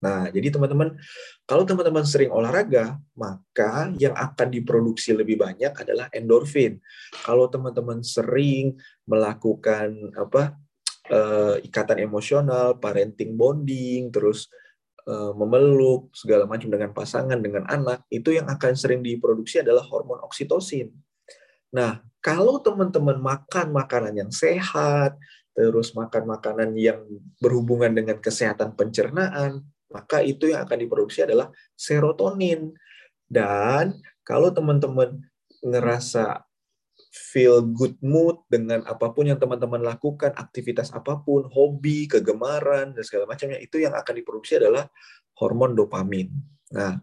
Nah, 0.00 0.32
jadi 0.32 0.48
teman-teman, 0.48 0.96
kalau 1.44 1.68
teman-teman 1.68 2.08
sering 2.08 2.32
olahraga, 2.32 2.96
maka 3.12 3.92
yang 4.00 4.16
akan 4.16 4.48
diproduksi 4.48 5.12
lebih 5.12 5.36
banyak 5.36 5.76
adalah 5.76 6.08
endorfin. 6.16 6.80
Kalau 7.20 7.52
teman-teman 7.52 8.00
sering 8.00 8.80
melakukan 9.04 9.92
apa 10.16 10.56
uh, 11.12 11.60
ikatan 11.60 12.00
emosional, 12.00 12.80
parenting 12.80 13.36
bonding, 13.36 14.08
terus 14.08 14.48
uh, 15.04 15.36
memeluk 15.36 16.08
segala 16.16 16.48
macam 16.48 16.72
dengan 16.72 16.96
pasangan, 16.96 17.36
dengan 17.36 17.68
anak, 17.68 18.08
itu 18.08 18.32
yang 18.32 18.48
akan 18.48 18.72
sering 18.72 19.04
diproduksi 19.04 19.60
adalah 19.60 19.84
hormon 19.84 20.24
oksitosin. 20.24 20.96
Nah, 21.76 22.00
kalau 22.24 22.56
teman-teman 22.64 23.20
makan 23.20 23.68
makanan 23.68 24.16
yang 24.16 24.32
sehat, 24.32 25.20
terus 25.52 25.92
makan 25.92 26.24
makanan 26.24 26.72
yang 26.72 27.04
berhubungan 27.36 27.92
dengan 27.92 28.16
kesehatan 28.16 28.72
pencernaan, 28.72 29.60
maka 29.90 30.22
itu 30.22 30.50
yang 30.54 30.64
akan 30.64 30.78
diproduksi 30.78 31.26
adalah 31.26 31.50
serotonin. 31.74 32.72
Dan 33.26 33.98
kalau 34.26 34.50
teman-teman 34.50 35.22
ngerasa 35.62 36.46
feel 37.10 37.66
good 37.74 37.98
mood 37.98 38.38
dengan 38.46 38.86
apa 38.86 39.10
pun 39.10 39.26
yang 39.26 39.38
teman-teman 39.38 39.82
lakukan, 39.82 40.30
aktivitas 40.38 40.94
apa 40.94 41.18
pun, 41.20 41.50
hobi, 41.50 42.06
kegemaran, 42.06 42.94
dan 42.94 43.02
segala 43.02 43.26
macamnya, 43.26 43.58
itu 43.58 43.82
yang 43.82 43.94
akan 43.94 44.14
diproduksi 44.14 44.62
adalah 44.62 44.86
hormon 45.34 45.74
dopamin. 45.74 46.30
Nah, 46.70 47.02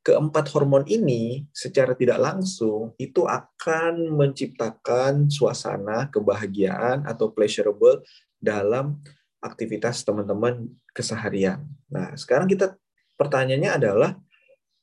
keempat 0.00 0.48
hormon 0.52 0.84
ini 0.88 1.48
secara 1.52 1.92
tidak 1.92 2.20
langsung 2.20 2.96
itu 2.96 3.24
akan 3.28 4.16
menciptakan 4.16 5.28
suasana 5.28 6.08
kebahagiaan 6.08 7.04
atau 7.04 7.32
pleasurable 7.32 8.04
dalam 8.40 9.00
aktivitas 9.44 10.00
teman-teman 10.08 10.72
keseharian. 10.96 11.60
Nah, 11.92 12.16
sekarang 12.16 12.48
kita 12.48 12.80
pertanyaannya 13.20 13.70
adalah 13.76 14.10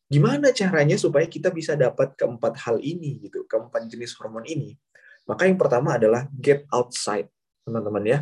gimana 0.06 0.54
caranya 0.54 1.02
supaya 1.02 1.26
kita 1.26 1.50
bisa 1.50 1.74
dapat 1.74 2.14
keempat 2.14 2.62
hal 2.62 2.78
ini 2.78 3.26
gitu, 3.26 3.50
keempat 3.50 3.90
jenis 3.90 4.14
hormon 4.22 4.46
ini. 4.46 4.78
Maka 5.26 5.50
yang 5.50 5.58
pertama 5.58 5.98
adalah 5.98 6.30
get 6.38 6.70
outside, 6.70 7.26
teman-teman 7.66 8.06
ya. 8.06 8.20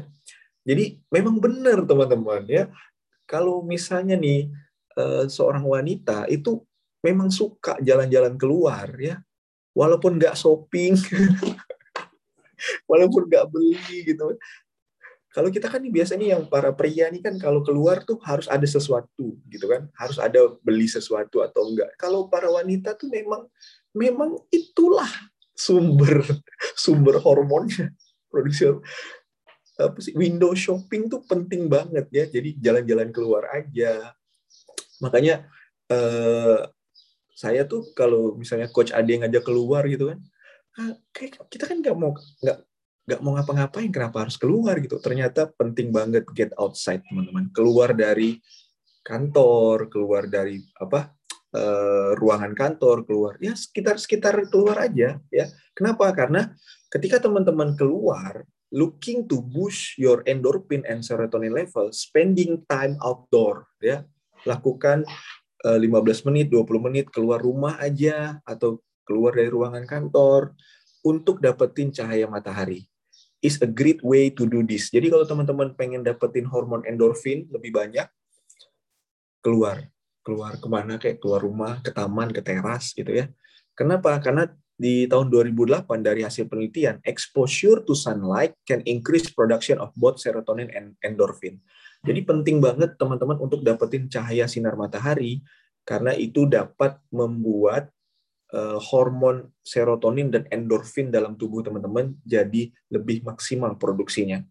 Jadi 0.63 1.03
memang 1.11 1.43
benar 1.43 1.83
teman-teman 1.83 2.47
ya. 2.47 2.71
Kalau 3.27 3.59
misalnya 3.59 4.15
nih 4.15 4.47
eh, 4.95 5.25
seorang 5.27 5.67
wanita 5.67 6.25
itu 6.31 6.63
memang 7.03 7.31
suka 7.31 7.79
jalan-jalan 7.79 8.35
keluar 8.35 8.91
ya 8.99 9.19
walaupun 9.71 10.19
nggak 10.19 10.35
shopping 10.35 10.99
walaupun 12.89 13.31
nggak 13.31 13.47
beli 13.47 13.79
gitu 14.03 14.35
kalau 15.29 15.53
kita 15.53 15.69
kan 15.69 15.81
biasanya 15.85 16.37
yang 16.37 16.43
para 16.49 16.73
pria 16.73 17.05
nih 17.13 17.21
kan 17.21 17.37
kalau 17.37 17.61
keluar 17.61 18.01
tuh 18.01 18.17
harus 18.25 18.49
ada 18.49 18.65
sesuatu 18.65 19.37
gitu 19.45 19.65
kan 19.69 19.85
harus 19.93 20.17
ada 20.17 20.57
beli 20.65 20.89
sesuatu 20.89 21.45
atau 21.45 21.69
enggak. 21.69 21.93
Kalau 22.01 22.25
para 22.27 22.49
wanita 22.49 22.97
tuh 22.97 23.13
memang 23.13 23.45
memang 23.93 24.41
itulah 24.49 25.09
sumber 25.53 26.25
sumber 26.83 27.21
hormonnya. 27.21 27.93
Produksi 28.29 28.73
apa 29.79 29.97
sih? 30.01 30.17
Window 30.17 30.57
shopping 30.57 31.09
tuh 31.09 31.21
penting 31.29 31.69
banget 31.69 32.09
ya. 32.09 32.25
Jadi 32.25 32.57
jalan-jalan 32.57 33.13
keluar 33.13 33.49
aja. 33.53 34.13
Makanya 35.01 35.45
eh, 35.93 36.59
saya 37.39 37.63
tuh 37.63 37.95
kalau 37.95 38.35
misalnya 38.35 38.67
coach 38.67 38.91
Ade 38.91 39.15
ngajak 39.15 39.47
keluar 39.47 39.87
gitu 39.87 40.11
kan 40.11 40.19
ah, 40.75 40.91
kayak 41.15 41.39
kita 41.47 41.63
kan 41.71 41.79
nggak 41.79 41.95
mau 41.95 42.11
nggak 42.43 42.59
nggak 43.09 43.25
mau 43.25 43.33
ngapa-ngapain 43.33 43.89
kenapa 43.89 44.29
harus 44.29 44.37
keluar 44.37 44.77
gitu. 44.77 45.01
Ternyata 45.01 45.49
penting 45.57 45.89
banget 45.89 46.29
get 46.37 46.53
outside 46.61 47.01
teman-teman. 47.09 47.49
Keluar 47.49 47.97
dari 47.97 48.37
kantor 49.01 49.89
keluar 49.89 50.29
dari 50.29 50.61
apa 50.77 51.09
uh, 51.57 52.13
ruangan 52.13 52.53
kantor 52.53 53.09
keluar 53.09 53.41
ya 53.41 53.57
sekitar 53.57 53.97
sekitar 53.97 54.37
keluar 54.53 54.85
aja 54.85 55.17
ya. 55.33 55.45
Kenapa? 55.73 56.13
Karena 56.13 56.53
ketika 56.93 57.17
teman-teman 57.17 57.73
keluar 57.73 58.45
looking 58.69 59.25
to 59.25 59.41
boost 59.41 59.97
your 59.97 60.21
endorphin 60.29 60.85
and 60.85 61.01
serotonin 61.01 61.53
level 61.53 61.89
spending 61.89 62.61
time 62.69 62.97
outdoor 63.01 63.65
ya. 63.81 64.05
Lakukan 64.47 65.03
15 65.59 65.83
eh, 65.83 66.19
menit, 66.31 66.47
20 66.47 66.87
menit 66.87 67.05
keluar 67.11 67.43
rumah 67.43 67.75
aja 67.81 68.39
atau 68.47 68.79
keluar 69.03 69.35
dari 69.35 69.51
ruangan 69.51 69.83
kantor 69.83 70.55
untuk 71.03 71.43
dapetin 71.43 71.91
cahaya 71.91 72.29
matahari. 72.29 72.88
Is 73.39 73.55
a 73.63 73.69
great 73.69 74.03
way 74.03 74.27
to 74.35 74.43
do 74.43 74.59
this. 74.67 74.91
Jadi 74.91 75.07
kalau 75.07 75.23
teman-teman 75.23 75.71
pengen 75.71 76.03
dapetin 76.03 76.43
hormon 76.43 76.83
endorfin 76.83 77.47
lebih 77.47 77.71
banyak, 77.71 78.07
keluar. 79.39 79.87
Keluar 80.19 80.59
ke 80.59 80.67
mana? 80.67 80.99
Kayak 80.99 81.23
keluar 81.23 81.39
rumah, 81.39 81.79
ke 81.79 81.95
taman, 81.95 82.35
ke 82.35 82.43
teras 82.43 82.91
gitu 82.91 83.09
ya. 83.15 83.31
Kenapa? 83.79 84.19
Karena 84.19 84.43
di 84.79 85.07
tahun 85.07 85.27
2008 85.27 85.87
dari 85.99 86.23
hasil 86.23 86.47
penelitian, 86.47 87.03
exposure 87.03 87.83
to 87.83 87.91
sunlight 87.91 88.55
can 88.63 88.79
increase 88.87 89.27
production 89.27 89.75
of 89.79 89.91
both 89.95 90.19
serotonin 90.23 90.71
and 90.71 90.95
endorphin. 91.03 91.59
Jadi 92.03 92.23
penting 92.23 92.63
banget 92.63 92.95
teman-teman 92.95 93.35
untuk 93.43 93.59
dapetin 93.59 94.07
cahaya 94.07 94.47
sinar 94.47 94.79
matahari 94.79 95.43
karena 95.83 96.15
itu 96.15 96.47
dapat 96.47 96.95
membuat 97.11 97.91
uh, 98.53 98.77
hormon 98.81 99.49
serotonin 99.61 100.33
dan 100.33 100.45
endorfin 100.49 101.09
dalam 101.13 101.37
tubuh 101.37 101.61
teman-teman 101.61 102.17
jadi 102.25 102.69
lebih 102.89 103.25
maksimal 103.25 103.75
produksinya. 103.77 104.41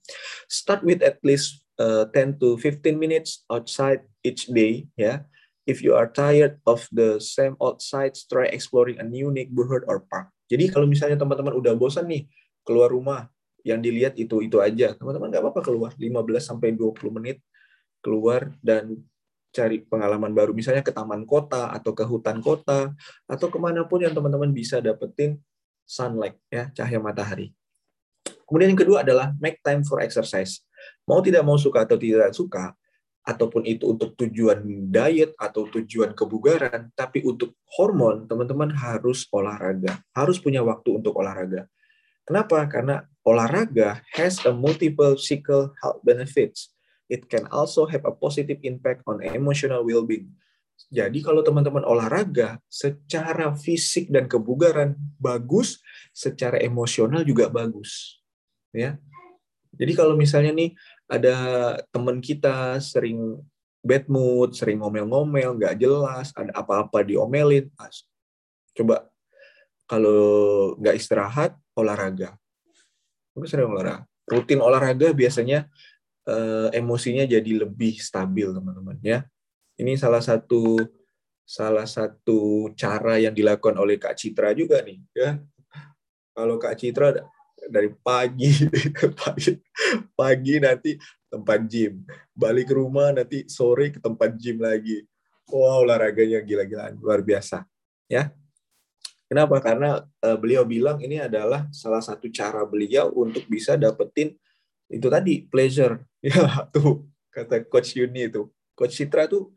Start 0.47 0.83
with 0.87 1.03
at 1.03 1.19
least 1.23 1.63
uh, 1.79 2.07
10 2.11 2.39
to 2.43 2.59
15 2.61 2.99
minutes 2.99 3.47
outside 3.51 4.07
each 4.23 4.51
day 4.51 4.87
ya. 4.99 5.25
If 5.69 5.85
you 5.85 5.93
are 5.93 6.09
tired 6.09 6.65
of 6.65 6.89
the 6.89 7.21
same 7.21 7.53
outside, 7.61 8.17
try 8.33 8.49
exploring 8.49 8.97
a 8.97 9.05
new 9.05 9.29
neighborhood 9.29 9.85
or 9.85 10.09
park. 10.09 10.33
Jadi 10.49 10.73
kalau 10.73 10.89
misalnya 10.89 11.21
teman-teman 11.21 11.53
udah 11.53 11.77
bosan 11.77 12.09
nih 12.09 12.25
keluar 12.65 12.89
rumah, 12.89 13.29
yang 13.69 13.85
dilihat 13.85 14.17
itu 14.17 14.41
itu 14.41 14.57
aja 14.65 14.95
teman-teman 14.97 15.29
nggak 15.29 15.43
apa-apa 15.45 15.61
keluar 15.61 15.93
15 15.93 16.25
sampai 16.41 16.73
20 16.73 17.17
menit 17.21 17.45
keluar 18.01 18.55
dan 18.65 18.97
cari 19.59 19.83
pengalaman 19.83 20.31
baru, 20.31 20.55
misalnya 20.55 20.87
ke 20.87 20.95
taman 20.95 21.27
kota 21.27 21.75
atau 21.75 21.91
ke 21.91 22.07
hutan 22.07 22.39
kota 22.39 22.95
atau 23.27 23.47
ke 23.51 23.59
mana 23.59 23.83
pun 23.83 23.99
yang 24.07 24.15
teman-teman 24.15 24.55
bisa 24.55 24.79
dapetin 24.79 25.43
sunlight 25.83 26.39
ya 26.47 26.71
cahaya 26.71 27.03
matahari. 27.03 27.51
Kemudian 28.47 28.73
yang 28.73 28.81
kedua 28.81 29.03
adalah 29.03 29.35
make 29.43 29.59
time 29.67 29.83
for 29.83 29.99
exercise. 29.99 30.63
Mau 31.05 31.19
tidak 31.19 31.43
mau 31.43 31.59
suka 31.59 31.83
atau 31.85 31.99
tidak 31.99 32.33
suka, 32.33 32.73
ataupun 33.29 33.69
itu 33.69 33.85
untuk 33.93 34.17
tujuan 34.17 34.65
diet 34.89 35.37
atau 35.37 35.69
tujuan 35.69 36.17
kebugaran, 36.17 36.89
tapi 36.97 37.21
untuk 37.29 37.53
hormon, 37.77 38.25
teman-teman 38.25 38.73
harus 38.73 39.29
olahraga, 39.29 40.01
harus 40.17 40.41
punya 40.41 40.65
waktu 40.65 40.97
untuk 40.97 41.13
olahraga. 41.21 41.69
Kenapa? 42.25 42.65
Karena 42.65 43.05
olahraga 43.21 44.01
has 44.17 44.41
a 44.49 44.53
multiple 44.53 45.13
physical 45.21 45.77
health 45.85 46.01
benefits. 46.01 46.73
It 47.09 47.25
can 47.27 47.49
also 47.49 47.89
have 47.89 48.05
a 48.05 48.13
positive 48.13 48.61
impact 48.63 49.03
on 49.09 49.25
emotional 49.25 49.81
well-being. 49.85 50.29
Jadi 50.89 51.25
kalau 51.25 51.43
teman-teman 51.43 51.83
olahraga, 51.83 52.63
secara 52.71 53.51
fisik 53.57 54.13
dan 54.13 54.31
kebugaran 54.31 54.95
bagus, 55.19 55.83
secara 56.15 56.61
emosional 56.63 57.27
juga 57.27 57.51
bagus. 57.51 58.23
Ya. 58.71 59.01
Jadi 59.75 59.93
kalau 59.99 60.15
misalnya 60.15 60.55
nih 60.55 60.77
ada 61.11 61.37
teman 61.91 62.23
kita 62.23 62.79
sering 62.79 63.41
bad 63.83 64.07
mood, 64.07 64.55
sering 64.55 64.79
ngomel-ngomel, 64.79 65.57
nggak 65.59 65.77
jelas, 65.81 66.31
ada 66.37 66.53
apa-apa 66.55 67.03
diomelin, 67.03 67.73
coba 68.77 69.09
kalau 69.89 70.77
nggak 70.79 70.95
istirahat, 71.01 71.57
olahraga. 71.73 72.37
Mungkin 73.33 73.49
sering 73.49 73.71
olahraga. 73.73 74.05
Rutin 74.29 74.61
olahraga 74.61 75.09
biasanya 75.17 75.65
eh, 76.29 76.69
emosinya 76.77 77.25
jadi 77.25 77.65
lebih 77.65 77.97
stabil, 77.99 78.53
teman-teman. 78.53 79.01
Ya, 79.01 79.25
ini 79.81 79.97
salah 79.97 80.21
satu 80.21 80.77
salah 81.49 81.89
satu 81.89 82.69
cara 82.77 83.17
yang 83.17 83.33
dilakukan 83.33 83.81
oleh 83.81 83.97
Kak 83.97 84.21
Citra 84.21 84.53
juga 84.53 84.85
nih. 84.85 85.01
Ya, 85.17 85.41
kalau 86.37 86.61
Kak 86.61 86.77
Citra 86.77 87.17
dari 87.69 87.91
pagi 87.91 88.51
pagi 89.19 89.53
pagi 90.19 90.55
nanti 90.63 90.95
tempat 91.29 91.61
gym 91.69 92.07
balik 92.33 92.73
ke 92.73 92.75
rumah 92.75 93.13
nanti 93.13 93.45
sore 93.51 93.93
ke 93.93 94.01
tempat 94.01 94.33
gym 94.41 94.63
lagi 94.63 95.05
wow 95.51 95.85
olahraganya 95.85 96.41
gila-gilaan 96.41 96.97
luar 96.97 97.21
biasa 97.21 97.69
ya 98.09 98.33
kenapa 99.29 99.61
karena 99.61 100.01
uh, 100.25 100.37
beliau 100.41 100.65
bilang 100.65 100.97
ini 101.05 101.21
adalah 101.21 101.69
salah 101.75 102.01
satu 102.01 102.33
cara 102.33 102.65
beliau 102.65 103.13
untuk 103.13 103.45
bisa 103.45 103.77
dapetin 103.77 104.33
itu 104.89 105.07
tadi 105.13 105.45
pleasure 105.45 106.01
ya 106.23 106.35
tuh 106.75 107.07
kata 107.33 107.63
coach 107.67 107.95
Yuni 107.95 108.31
itu. 108.31 108.51
Coach 108.79 108.95
Citra 108.95 109.27
tuh 109.27 109.51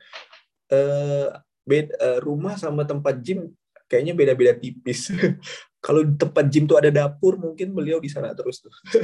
uh, 0.73 1.29
bed, 1.61 1.93
uh, 2.01 2.17
rumah 2.25 2.57
sama 2.57 2.81
tempat 2.81 3.21
gym 3.21 3.53
kayaknya 3.85 4.13
beda-beda 4.17 4.53
tipis. 4.57 5.13
Kalau 5.85 6.05
tempat 6.05 6.45
gym 6.49 6.69
tuh 6.69 6.77
ada 6.77 6.93
dapur 6.93 7.37
mungkin 7.37 7.73
beliau 7.73 7.97
di 7.97 8.09
sana 8.09 8.33
terus 8.33 8.61
tuh. 8.61 8.73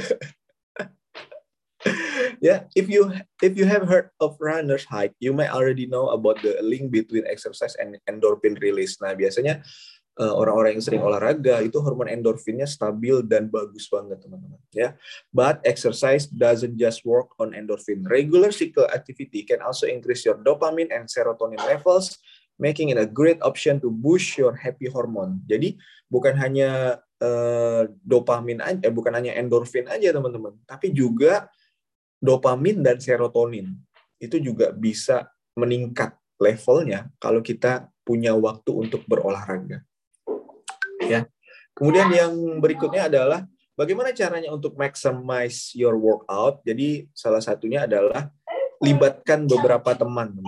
Yeah 2.38 2.70
if 2.74 2.86
you 2.86 3.10
if 3.42 3.54
you 3.58 3.66
have 3.66 3.86
heard 3.86 4.10
of 4.22 4.38
runner's 4.38 4.86
high 4.86 5.10
you 5.18 5.34
might 5.34 5.50
already 5.50 5.90
know 5.90 6.10
about 6.14 6.38
the 6.42 6.58
link 6.62 6.90
between 6.90 7.26
exercise 7.26 7.74
and 7.78 7.98
endorphin 8.06 8.58
release. 8.58 8.98
Nah 8.98 9.14
biasanya 9.14 9.62
orang-orang 10.18 10.74
yang 10.74 10.84
sering 10.84 11.02
olahraga 11.02 11.62
itu 11.62 11.78
hormon 11.78 12.10
endorfinnya 12.10 12.66
stabil 12.66 13.22
dan 13.22 13.46
bagus 13.46 13.86
banget 13.86 14.18
teman-teman 14.18 14.58
ya 14.74 14.98
but 15.30 15.62
exercise 15.62 16.26
doesn't 16.26 16.74
just 16.74 17.06
work 17.06 17.30
on 17.38 17.54
endorphin 17.54 18.02
regular 18.10 18.50
physical 18.50 18.90
activity 18.90 19.46
can 19.46 19.62
also 19.62 19.86
increase 19.86 20.26
your 20.26 20.34
dopamine 20.42 20.90
and 20.90 21.06
serotonin 21.06 21.62
levels 21.62 22.18
making 22.58 22.90
it 22.90 22.98
a 22.98 23.06
great 23.06 23.38
option 23.40 23.78
to 23.78 23.88
boost 23.88 24.34
your 24.36 24.52
happy 24.52 24.90
hormone. 24.90 25.40
Jadi 25.46 25.78
bukan 26.10 26.34
hanya 26.36 26.98
uh, 27.22 27.86
dopamin 28.02 28.58
aja, 28.58 28.82
eh, 28.82 28.92
bukan 28.92 29.14
hanya 29.14 29.38
endorfin 29.38 29.86
aja 29.86 30.10
teman-teman, 30.10 30.58
tapi 30.66 30.90
juga 30.90 31.46
dopamin 32.18 32.82
dan 32.82 32.98
serotonin 32.98 33.78
itu 34.18 34.42
juga 34.42 34.74
bisa 34.74 35.30
meningkat 35.54 36.18
levelnya 36.42 37.06
kalau 37.22 37.38
kita 37.38 37.86
punya 38.02 38.34
waktu 38.34 38.74
untuk 38.74 39.06
berolahraga. 39.06 39.86
Ya. 41.08 41.20
Kemudian 41.72 42.08
yang 42.12 42.32
berikutnya 42.60 43.08
adalah 43.08 43.46
bagaimana 43.78 44.12
caranya 44.12 44.50
untuk 44.52 44.74
maximize 44.76 45.72
your 45.72 45.96
workout. 45.96 46.60
Jadi 46.62 47.08
salah 47.16 47.40
satunya 47.40 47.88
adalah 47.88 48.28
libatkan 48.78 49.50
beberapa 49.50 49.90
teman, 49.90 50.38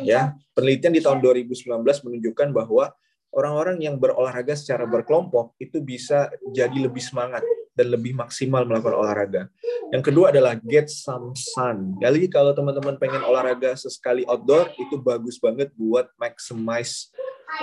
ya. 0.00 0.32
Penelitian 0.56 0.92
di 0.96 1.04
tahun 1.04 1.20
2019 1.20 1.84
menunjukkan 1.84 2.48
bahwa 2.56 2.96
orang-orang 3.34 3.76
yang 3.82 4.00
berolahraga 4.00 4.56
secara 4.56 4.88
berkelompok 4.88 5.52
itu 5.60 5.82
bisa 5.84 6.30
jadi 6.54 6.88
lebih 6.88 7.02
semangat 7.02 7.44
dan 7.74 7.90
lebih 7.90 8.14
maksimal 8.14 8.62
melakukan 8.64 8.94
olahraga. 8.94 9.42
Yang 9.90 10.02
kedua 10.10 10.30
adalah 10.30 10.54
get 10.62 10.86
some 10.88 11.34
sun. 11.34 11.98
Jadi 11.98 12.30
kalau 12.30 12.54
teman-teman 12.54 12.96
pengen 12.96 13.20
olahraga 13.26 13.74
sesekali 13.74 14.22
outdoor 14.30 14.70
itu 14.78 14.96
bagus 15.02 15.36
banget 15.42 15.74
buat 15.74 16.08
maximize 16.16 17.10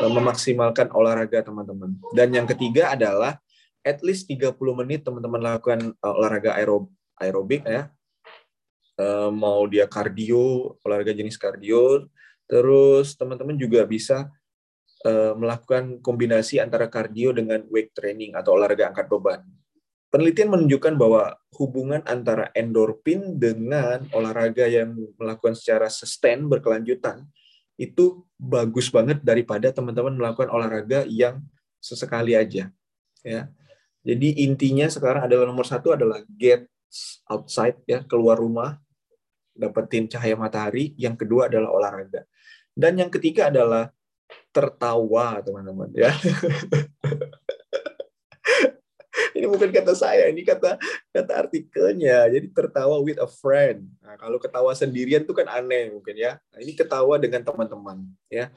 memaksimalkan 0.02 0.90
olahraga 0.96 1.44
teman-teman. 1.44 1.98
Dan 2.16 2.32
yang 2.32 2.48
ketiga 2.48 2.96
adalah 2.96 3.38
at 3.82 4.00
least 4.06 4.30
30 4.30 4.56
menit 4.78 5.02
teman-teman 5.04 5.42
lakukan 5.42 5.94
eh, 5.94 6.14
olahraga 6.14 6.58
aerob 6.58 6.90
aerobik 7.22 7.66
ya 7.66 7.92
Eh, 9.02 9.32
mau 9.32 9.66
dia 9.66 9.90
kardio, 9.90 10.78
olahraga 10.86 11.16
jenis 11.16 11.40
kardio, 11.40 12.06
terus 12.46 13.16
teman-teman 13.18 13.58
juga 13.58 13.84
bisa 13.88 14.30
melakukan 15.34 15.98
kombinasi 15.98 16.62
antara 16.62 16.86
kardio 16.86 17.34
dengan 17.34 17.66
weight 17.74 17.90
training 17.90 18.38
atau 18.38 18.54
olahraga 18.54 18.94
angkat 18.94 19.10
beban. 19.10 19.42
Penelitian 20.14 20.54
menunjukkan 20.54 20.94
bahwa 20.94 21.34
hubungan 21.58 22.06
antara 22.06 22.54
endorfin 22.54 23.42
dengan 23.42 24.06
olahraga 24.14 24.70
yang 24.70 24.94
melakukan 25.18 25.58
secara 25.58 25.90
sustain 25.90 26.46
berkelanjutan 26.46 27.26
itu 27.80 28.24
bagus 28.36 28.92
banget 28.92 29.22
daripada 29.24 29.72
teman-teman 29.72 30.14
melakukan 30.16 30.50
olahraga 30.52 31.08
yang 31.08 31.44
sesekali 31.82 32.36
aja. 32.38 32.70
Ya, 33.22 33.50
jadi 34.02 34.28
intinya 34.46 34.90
sekarang 34.90 35.30
adalah 35.30 35.46
nomor 35.46 35.66
satu 35.66 35.94
adalah 35.94 36.26
get 36.26 36.66
outside 37.30 37.78
ya 37.86 38.02
keluar 38.04 38.36
rumah 38.42 38.82
dapetin 39.56 40.08
cahaya 40.08 40.34
matahari, 40.34 40.96
yang 40.98 41.14
kedua 41.14 41.52
adalah 41.52 41.70
olahraga. 41.70 42.26
Dan 42.72 42.98
yang 42.98 43.12
ketiga 43.12 43.52
adalah 43.52 43.92
tertawa, 44.56 45.44
teman-teman 45.44 45.92
ya. 45.94 46.12
ini 49.38 49.46
bukan 49.48 49.70
kata 49.72 49.94
saya, 49.94 50.32
ini 50.32 50.44
kata 50.48 50.80
kata 51.12 51.32
artikelnya. 51.48 52.32
Jadi 52.32 52.48
tertawa 52.56 53.00
with 53.04 53.20
a 53.20 53.28
friend. 53.28 53.92
Nah, 54.00 54.16
kalau 54.16 54.40
ketawa 54.40 54.72
sendirian 54.72 55.24
itu 55.28 55.36
kan 55.36 55.48
aneh 55.52 55.92
mungkin 55.92 56.16
ya. 56.16 56.40
Nah, 56.52 56.60
ini 56.64 56.74
ketawa 56.76 57.20
dengan 57.20 57.44
teman-teman 57.44 58.08
ya. 58.32 58.50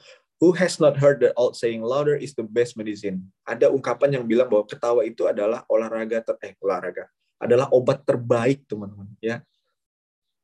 Who 0.43 0.51
has 0.59 0.83
not 0.83 0.99
heard 0.99 1.23
the 1.23 1.31
old 1.39 1.55
saying 1.55 1.79
louder 1.79 2.19
is 2.19 2.35
the 2.35 2.43
best 2.43 2.75
medicine? 2.75 3.31
Ada 3.47 3.71
ungkapan 3.71 4.19
yang 4.19 4.25
bilang 4.27 4.51
bahwa 4.51 4.67
ketawa 4.67 5.07
itu 5.07 5.23
adalah 5.31 5.63
olahraga 5.71 6.19
ter 6.19 6.35
eh 6.43 6.53
olahraga 6.59 7.07
adalah 7.39 7.71
obat 7.71 8.03
terbaik 8.03 8.67
teman-teman 8.67 9.07
ya 9.23 9.39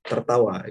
tertawa. 0.08 0.64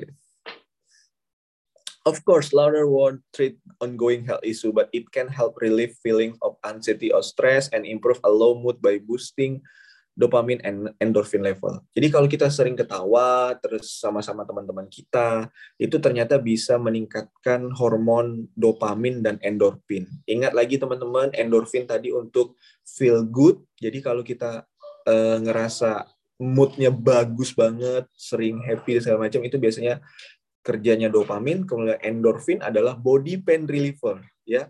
Of 2.08 2.24
course, 2.24 2.56
laughter 2.56 2.88
won't 2.88 3.20
treat 3.36 3.60
ongoing 3.76 4.24
health 4.24 4.40
issue, 4.40 4.72
but 4.72 4.88
it 4.96 5.12
can 5.12 5.28
help 5.28 5.60
relieve 5.60 5.92
feelings 6.00 6.40
of 6.40 6.56
anxiety 6.64 7.12
or 7.12 7.20
stress 7.20 7.68
and 7.76 7.84
improve 7.84 8.16
a 8.24 8.32
low 8.32 8.56
mood 8.56 8.80
by 8.80 8.96
boosting 9.04 9.60
dopamine 10.20 10.60
and 10.64 10.92
endorphin 11.00 11.40
level. 11.40 11.80
Jadi 11.96 12.08
kalau 12.12 12.28
kita 12.28 12.52
sering 12.52 12.76
ketawa 12.76 13.56
terus 13.56 14.00
sama-sama 14.00 14.44
teman-teman 14.44 14.88
kita, 14.88 15.48
itu 15.80 15.96
ternyata 15.96 16.36
bisa 16.36 16.76
meningkatkan 16.76 17.72
hormon 17.72 18.48
dopamin 18.52 19.24
dan 19.24 19.40
endorfin. 19.40 20.04
Ingat 20.28 20.52
lagi 20.52 20.76
teman-teman, 20.76 21.32
endorfin 21.32 21.88
tadi 21.88 22.12
untuk 22.12 22.56
feel 22.84 23.24
good. 23.24 23.64
Jadi 23.80 24.04
kalau 24.04 24.20
kita 24.20 24.68
uh, 25.08 25.36
ngerasa 25.40 26.04
moodnya 26.40 26.88
bagus 26.88 27.52
banget, 27.52 28.08
sering 28.16 28.64
happy 28.64 28.96
dan 28.96 29.02
segala 29.04 29.28
macam 29.28 29.40
itu 29.44 29.56
biasanya 29.60 30.00
kerjanya 30.60 31.08
dopamin, 31.08 31.64
kemudian 31.64 32.00
endorfin 32.04 32.60
adalah 32.60 32.96
body 32.96 33.40
pain 33.40 33.64
reliever, 33.64 34.20
ya 34.44 34.68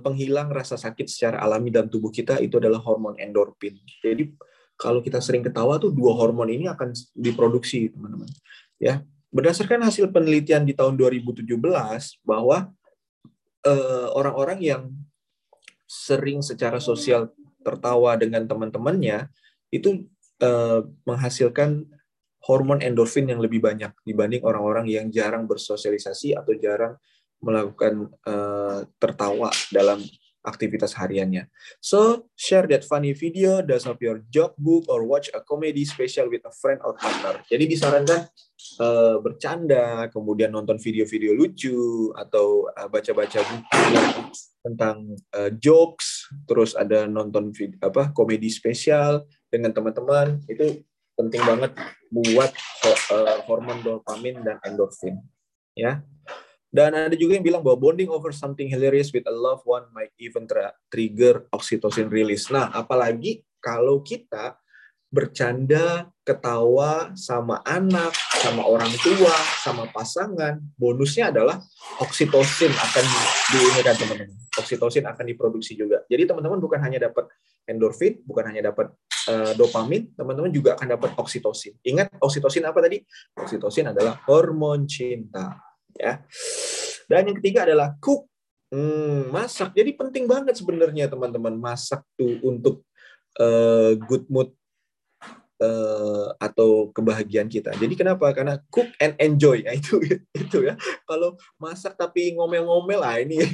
penghilang 0.00 0.48
rasa 0.48 0.80
sakit 0.80 1.04
secara 1.04 1.36
alami 1.44 1.68
dalam 1.68 1.92
tubuh 1.92 2.08
kita 2.08 2.40
itu 2.40 2.56
adalah 2.56 2.80
hormon 2.80 3.18
endorfin. 3.20 3.76
Jadi 4.00 4.32
kalau 4.80 5.04
kita 5.04 5.20
sering 5.20 5.44
ketawa 5.44 5.76
tuh 5.76 5.92
dua 5.92 6.16
hormon 6.16 6.48
ini 6.48 6.64
akan 6.70 6.96
diproduksi 7.12 7.92
teman-teman. 7.92 8.30
Ya, 8.80 9.04
berdasarkan 9.28 9.84
hasil 9.84 10.08
penelitian 10.08 10.64
di 10.64 10.72
tahun 10.72 10.96
2017 10.96 11.44
bahwa 12.24 12.72
eh, 13.68 14.06
orang-orang 14.16 14.58
uh, 14.64 14.68
yang 14.72 14.82
sering 15.84 16.40
secara 16.40 16.80
sosial 16.80 17.28
tertawa 17.60 18.16
dengan 18.16 18.48
teman-temannya 18.48 19.28
itu 19.68 20.08
uh, 20.40 20.86
menghasilkan 21.04 21.84
hormon 22.44 22.80
endorfin 22.80 23.28
yang 23.28 23.40
lebih 23.40 23.60
banyak 23.60 23.92
dibanding 24.04 24.40
orang-orang 24.44 24.88
yang 24.88 25.06
jarang 25.12 25.44
bersosialisasi 25.44 26.36
atau 26.36 26.56
jarang 26.56 26.96
melakukan 27.40 28.12
uh, 28.28 28.84
tertawa 29.00 29.48
dalam 29.72 30.00
aktivitas 30.40 30.96
hariannya. 30.96 31.52
So, 31.84 32.32
share 32.32 32.64
that 32.72 32.84
funny 32.88 33.12
video, 33.12 33.60
does 33.60 33.84
of 33.84 34.00
your 34.00 34.24
job 34.32 34.56
book, 34.56 34.88
or 34.88 35.04
watch 35.04 35.28
a 35.36 35.44
comedy 35.44 35.84
special 35.84 36.32
with 36.32 36.44
a 36.48 36.52
friend 36.64 36.80
or 36.80 36.96
partner. 36.96 37.44
Jadi 37.44 37.68
disarankan 37.68 38.24
uh, 38.80 39.20
bercanda, 39.20 40.08
kemudian 40.08 40.48
nonton 40.48 40.80
video-video 40.80 41.36
lucu, 41.36 42.08
atau 42.16 42.72
uh, 42.72 42.88
baca-baca 42.88 43.40
buku 43.44 44.22
tentang 44.64 45.12
uh, 45.36 45.52
jokes, 45.60 46.32
terus 46.48 46.72
ada 46.72 47.04
nonton 47.04 47.52
video, 47.52 47.76
apa 47.84 48.08
komedi 48.16 48.48
spesial 48.48 49.28
dengan 49.52 49.76
teman-teman. 49.76 50.40
Itu 50.48 50.88
penting 51.20 51.42
banget 51.44 51.72
buat 52.08 52.52
uh, 53.12 53.36
hormon 53.44 53.80
dopamin 53.84 54.40
dan 54.40 54.56
endorfin. 54.64 55.20
Ya. 55.76 56.00
Dan 56.70 56.94
ada 56.94 57.16
juga 57.18 57.34
yang 57.34 57.42
bilang 57.42 57.62
bahwa 57.66 57.90
bonding 57.90 58.06
over 58.06 58.30
something 58.30 58.70
hilarious 58.70 59.10
with 59.10 59.26
a 59.26 59.34
loved 59.34 59.66
one 59.66 59.90
might 59.90 60.14
even 60.22 60.46
trigger 60.86 61.50
oxytocin 61.50 62.06
release. 62.06 62.46
Nah, 62.46 62.70
apalagi 62.70 63.42
kalau 63.58 64.06
kita 64.06 64.59
bercanda, 65.10 66.06
ketawa 66.22 67.10
sama 67.18 67.58
anak, 67.66 68.14
sama 68.38 68.62
orang 68.62 68.94
tua, 69.02 69.34
sama 69.58 69.90
pasangan, 69.90 70.62
bonusnya 70.78 71.34
adalah 71.34 71.58
oksitosin 71.98 72.70
akan 72.70 73.04
diinikan 73.50 73.94
teman-teman. 73.98 74.38
Oksitosin 74.54 75.04
akan 75.10 75.24
diproduksi 75.26 75.74
juga. 75.74 76.06
Jadi 76.06 76.30
teman-teman 76.30 76.62
bukan 76.62 76.78
hanya 76.78 77.10
dapat 77.10 77.26
endorfin, 77.66 78.22
bukan 78.22 78.54
hanya 78.54 78.70
dapat 78.70 78.94
uh, 79.26 79.52
dopamin, 79.58 80.14
teman-teman 80.14 80.54
juga 80.54 80.78
akan 80.78 80.94
dapat 80.94 81.10
oksitosin. 81.18 81.74
Ingat 81.82 82.14
oksitosin 82.22 82.62
apa 82.62 82.78
tadi? 82.78 83.02
Oksitosin 83.34 83.90
adalah 83.90 84.14
hormon 84.30 84.86
cinta 84.86 85.58
ya. 85.98 86.22
Dan 87.10 87.34
yang 87.34 87.36
ketiga 87.42 87.66
adalah 87.66 87.98
cook, 87.98 88.30
hmm, 88.70 89.34
masak. 89.34 89.74
Jadi 89.74 89.90
penting 89.98 90.30
banget 90.30 90.54
sebenarnya 90.54 91.10
teman-teman 91.10 91.58
masak 91.58 92.06
tuh 92.14 92.38
untuk 92.46 92.86
uh, 93.42 93.98
good 94.06 94.30
mood 94.30 94.54
uh, 95.60 96.32
atau 96.40 96.90
kebahagiaan 96.90 97.46
kita. 97.46 97.70
Jadi 97.76 97.94
kenapa? 97.94 98.32
Karena 98.32 98.58
cook 98.72 98.88
and 98.98 99.14
enjoy. 99.20 99.62
Nah, 99.62 99.76
itu 99.76 100.00
itu 100.32 100.58
ya. 100.64 100.74
Kalau 101.04 101.36
masak 101.60 101.94
tapi 101.94 102.34
ngomel-ngomel 102.34 103.00
lah 103.00 103.20
ini. 103.20 103.38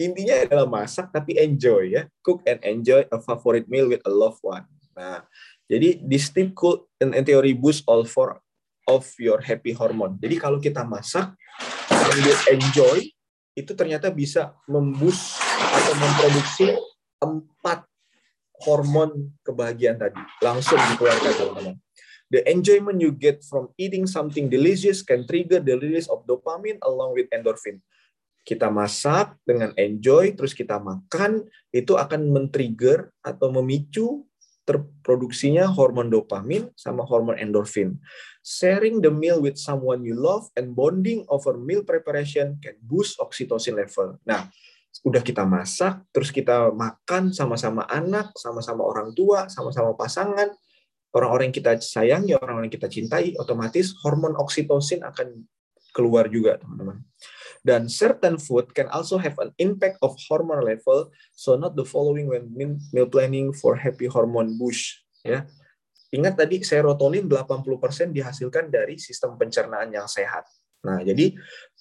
Intinya 0.00 0.48
adalah 0.48 0.64
masak 0.64 1.12
tapi 1.12 1.36
enjoy 1.36 1.92
ya. 1.92 2.08
Cook 2.24 2.40
and 2.48 2.62
enjoy 2.64 3.04
a 3.10 3.18
favorite 3.20 3.68
meal 3.68 3.90
with 3.90 4.00
a 4.08 4.12
loved 4.12 4.40
one. 4.40 4.64
Nah, 4.96 5.28
jadi 5.68 6.00
this 6.00 6.32
tip 6.32 6.56
could 6.56 6.80
and 7.02 7.12
theory 7.26 7.52
boost 7.52 7.84
all 7.84 8.06
four 8.08 8.40
of 8.88 9.04
your 9.20 9.44
happy 9.44 9.76
hormone. 9.76 10.16
Jadi 10.16 10.40
kalau 10.40 10.56
kita 10.56 10.82
masak 10.88 11.36
sambil 11.86 12.36
enjoy 12.48 12.98
itu 13.52 13.72
ternyata 13.76 14.08
bisa 14.08 14.56
membus 14.64 15.36
atau 15.52 15.94
memproduksi 16.00 16.74
empat 17.20 17.84
hormon 18.60 19.32
kebahagiaan 19.44 19.96
tadi 19.96 20.20
langsung 20.44 20.76
dikeluarkan 20.76 21.32
teman-teman. 21.36 21.76
The 22.30 22.46
enjoyment 22.46 23.02
you 23.02 23.10
get 23.10 23.42
from 23.42 23.74
eating 23.74 24.06
something 24.06 24.46
delicious 24.46 25.02
can 25.02 25.26
trigger 25.26 25.58
the 25.58 25.74
release 25.74 26.06
of 26.06 26.22
dopamine 26.30 26.78
along 26.86 27.18
with 27.18 27.26
endorphin. 27.34 27.82
Kita 28.46 28.70
masak 28.70 29.34
dengan 29.42 29.74
enjoy, 29.74 30.38
terus 30.38 30.54
kita 30.54 30.78
makan, 30.78 31.44
itu 31.74 31.98
akan 31.98 32.30
men-trigger 32.30 33.10
atau 33.20 33.50
memicu 33.50 34.24
terproduksinya 34.62 35.66
hormon 35.66 36.06
dopamin 36.06 36.70
sama 36.78 37.02
hormon 37.02 37.34
endorfin. 37.34 37.98
Sharing 38.46 39.02
the 39.02 39.10
meal 39.10 39.42
with 39.42 39.58
someone 39.58 40.06
you 40.06 40.14
love 40.14 40.46
and 40.54 40.78
bonding 40.78 41.26
over 41.26 41.58
meal 41.58 41.82
preparation 41.82 42.62
can 42.62 42.78
boost 42.78 43.18
oxytocin 43.18 43.74
level. 43.74 44.22
Nah, 44.22 44.46
udah 45.00 45.22
kita 45.24 45.46
masak, 45.48 46.04
terus 46.12 46.28
kita 46.34 46.68
makan 46.74 47.32
sama-sama 47.32 47.86
anak, 47.88 48.34
sama-sama 48.36 48.84
orang 48.84 49.16
tua, 49.16 49.48
sama-sama 49.48 49.96
pasangan, 49.96 50.50
orang-orang 51.16 51.50
yang 51.50 51.56
kita 51.56 51.72
sayangi, 51.80 52.32
orang-orang 52.36 52.68
yang 52.68 52.76
kita 52.76 52.90
cintai, 52.90 53.32
otomatis 53.40 53.96
hormon 54.04 54.36
oksitosin 54.36 55.00
akan 55.06 55.46
keluar 55.96 56.30
juga, 56.30 56.60
teman-teman. 56.60 57.02
Dan 57.60 57.92
certain 57.92 58.40
food 58.40 58.72
can 58.72 58.88
also 58.88 59.20
have 59.20 59.36
an 59.42 59.52
impact 59.60 60.00
of 60.00 60.16
hormone 60.30 60.64
level, 60.64 61.12
so 61.36 61.58
not 61.60 61.76
the 61.76 61.84
following 61.84 62.30
when 62.30 62.48
meal 62.56 63.08
planning 63.10 63.52
for 63.52 63.76
happy 63.76 64.08
hormone 64.08 64.56
boost. 64.56 65.04
Ya, 65.20 65.44
ingat 66.08 66.40
tadi 66.40 66.64
serotonin 66.64 67.28
80% 67.28 68.16
dihasilkan 68.16 68.72
dari 68.72 68.96
sistem 68.96 69.36
pencernaan 69.36 69.92
yang 69.92 70.08
sehat. 70.08 70.48
Nah, 70.80 71.04
jadi 71.04 71.36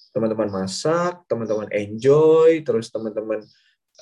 teman-teman 0.09 0.49
masak, 0.49 1.23
teman-teman 1.29 1.69
enjoy, 1.69 2.65
terus 2.65 2.89
teman-teman 2.89 3.45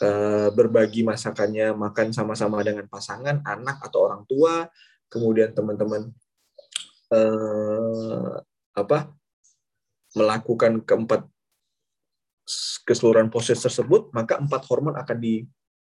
uh, 0.02 0.50
berbagi 0.56 1.04
masakannya, 1.04 1.76
makan 1.76 2.16
sama-sama 2.16 2.64
dengan 2.64 2.88
pasangan, 2.88 3.44
anak 3.44 3.84
atau 3.84 4.08
orang 4.08 4.24
tua, 4.24 4.72
kemudian 5.12 5.52
teman-teman 5.52 6.12
uh, 7.12 8.40
apa 8.78 9.12
melakukan 10.16 10.82
keempat 10.88 11.28
keseluruhan 12.88 13.28
proses 13.28 13.60
tersebut, 13.60 14.08
maka 14.16 14.40
empat 14.40 14.64
hormon 14.72 14.96
akan 14.96 15.18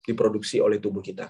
diproduksi 0.01 0.65
oleh 0.65 0.81
tubuh 0.81 1.05
kita. 1.05 1.29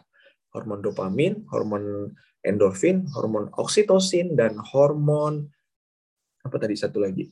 Hormon 0.54 0.78
dopamin, 0.78 1.42
hormon 1.50 2.14
endorfin, 2.46 3.02
hormon 3.10 3.50
oksitosin, 3.58 4.38
dan 4.38 4.54
hormon 4.62 5.50
apa 6.46 6.56
tadi 6.62 6.78
satu 6.78 7.02
lagi? 7.02 7.26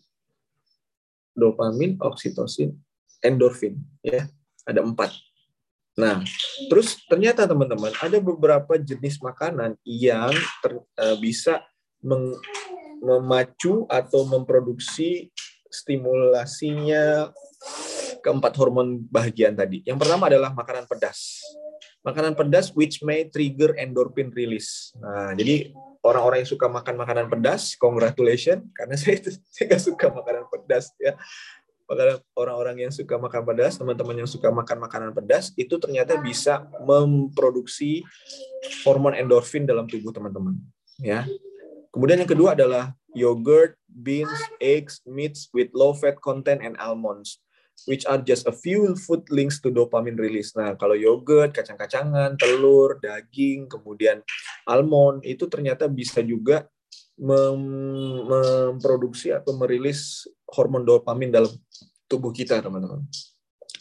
Dopamin, 1.33 1.97
oksitosin, 2.01 2.77
endorfin. 3.25 3.81
Ya, 4.05 4.29
ada 4.69 4.85
empat. 4.85 5.13
Nah, 5.93 6.25
terus 6.73 6.97
ternyata 7.05 7.45
teman-teman 7.45 7.93
ada 8.01 8.17
beberapa 8.17 8.81
jenis 8.81 9.21
makanan 9.21 9.77
yang 9.85 10.33
ter, 10.65 10.73
uh, 10.81 11.17
bisa 11.21 11.61
meng, 12.01 12.33
memacu 13.05 13.85
atau 13.93 14.25
memproduksi 14.25 15.29
stimulasinya 15.69 17.29
keempat 18.25 18.53
hormon 18.57 19.05
bahagian 19.11 19.53
tadi. 19.53 19.85
Yang 19.85 19.99
pertama 20.07 20.33
adalah 20.33 20.55
makanan 20.57 20.89
pedas. 20.89 21.43
Makanan 22.01 22.35
pedas 22.39 22.73
which 22.73 23.05
may 23.05 23.29
trigger 23.29 23.77
endorphin 23.77 24.33
release. 24.33 24.97
Nah, 24.97 25.37
jadi 25.37 25.77
orang-orang 26.03 26.43
yang 26.43 26.51
suka 26.51 26.67
makan 26.67 26.95
makanan 26.99 27.27
pedas, 27.31 27.79
congratulations 27.79 28.67
karena 28.75 28.95
saya 29.01 29.17
saya 29.49 29.65
nggak 29.71 29.83
suka 29.83 30.07
makanan 30.11 30.45
pedas 30.51 30.93
ya. 30.99 31.15
Orang-orang 32.33 32.89
yang 32.89 32.93
suka 32.95 33.21
makan 33.21 33.45
pedas, 33.45 33.77
teman-teman 33.77 34.25
yang 34.25 34.31
suka 34.31 34.49
makan 34.49 34.81
makanan 34.81 35.13
pedas 35.13 35.53
itu 35.61 35.77
ternyata 35.77 36.17
bisa 36.17 36.65
memproduksi 36.89 38.01
hormon 38.81 39.13
endorfin 39.13 39.69
dalam 39.69 39.85
tubuh 39.85 40.09
teman-teman, 40.09 40.57
ya. 40.97 41.29
Kemudian 41.93 42.25
yang 42.25 42.31
kedua 42.33 42.57
adalah 42.57 42.97
yogurt, 43.13 43.77
beans, 43.85 44.33
eggs, 44.57 45.05
meats 45.05 45.53
with 45.53 45.69
low 45.77 45.93
fat 45.93 46.17
content 46.17 46.65
and 46.65 46.81
almonds 46.81 47.45
which 47.87 48.07
are 48.07 48.21
just 48.23 48.47
a 48.47 48.55
few 48.55 48.95
food 48.95 49.27
links 49.31 49.59
to 49.59 49.71
dopamine 49.71 50.19
release. 50.19 50.55
Nah, 50.55 50.75
kalau 50.79 50.95
yogurt, 50.95 51.55
kacang-kacangan, 51.55 52.39
telur, 52.39 52.99
daging, 53.03 53.67
kemudian 53.67 54.23
almond 54.67 55.23
itu 55.27 55.47
ternyata 55.51 55.91
bisa 55.91 56.23
juga 56.23 56.69
mem 57.19 57.61
memproduksi 58.27 59.31
atau 59.31 59.55
merilis 59.55 60.27
hormon 60.49 60.83
dopamin 60.83 61.31
dalam 61.31 61.53
tubuh 62.09 62.33
kita, 62.33 62.61
teman-teman. 62.63 63.05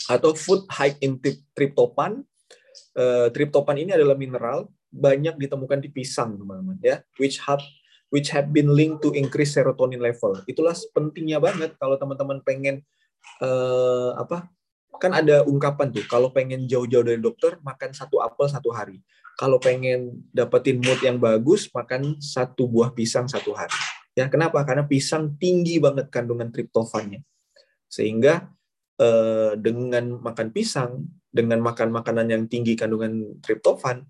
Atau 0.10 0.36
food 0.36 0.68
high 0.72 0.98
in 1.02 1.20
tryptophan. 1.56 2.24
Uh, 2.92 3.32
tryptophan 3.32 3.80
ini 3.80 3.96
adalah 3.96 4.20
mineral 4.20 4.68
banyak 4.92 5.40
ditemukan 5.40 5.80
di 5.80 5.90
pisang, 5.92 6.36
teman-teman, 6.36 6.76
ya, 6.84 7.00
which 7.16 7.40
have 7.48 7.64
which 8.12 8.28
have 8.36 8.52
been 8.52 8.68
linked 8.76 9.00
to 9.00 9.16
increase 9.16 9.56
serotonin 9.56 10.04
level. 10.04 10.36
Itulah 10.44 10.76
pentingnya 10.92 11.40
banget 11.40 11.80
kalau 11.80 11.96
teman-teman 11.96 12.44
pengen 12.44 12.84
uh, 13.42 14.18
apa? 14.18 14.48
Kan 15.02 15.18
ada 15.18 15.42
ungkapan 15.42 15.90
tuh 15.90 16.06
kalau 16.06 16.30
pengen 16.30 16.70
jauh-jauh 16.70 17.02
dari 17.02 17.18
dokter 17.18 17.58
makan 17.66 17.90
satu 17.92 18.22
apel 18.22 18.46
satu 18.46 18.70
hari. 18.70 19.02
Kalau 19.40 19.58
pengen 19.58 20.22
dapetin 20.30 20.78
mood 20.78 21.02
yang 21.02 21.18
bagus 21.18 21.66
makan 21.74 22.22
satu 22.22 22.70
buah 22.70 22.94
pisang 22.94 23.26
satu 23.26 23.58
hari. 23.58 23.74
Ya 24.14 24.30
kenapa? 24.30 24.62
Karena 24.62 24.86
pisang 24.86 25.34
tinggi 25.42 25.82
banget 25.82 26.14
kandungan 26.14 26.54
triptofannya. 26.54 27.26
Sehingga 27.90 28.46
eh, 29.02 29.58
dengan 29.58 30.22
makan 30.22 30.54
pisang 30.54 31.02
dengan 31.32 31.64
makan 31.64 31.90
makanan 31.96 32.28
yang 32.28 32.44
tinggi 32.46 32.76
kandungan 32.76 33.40
triptofan 33.40 34.04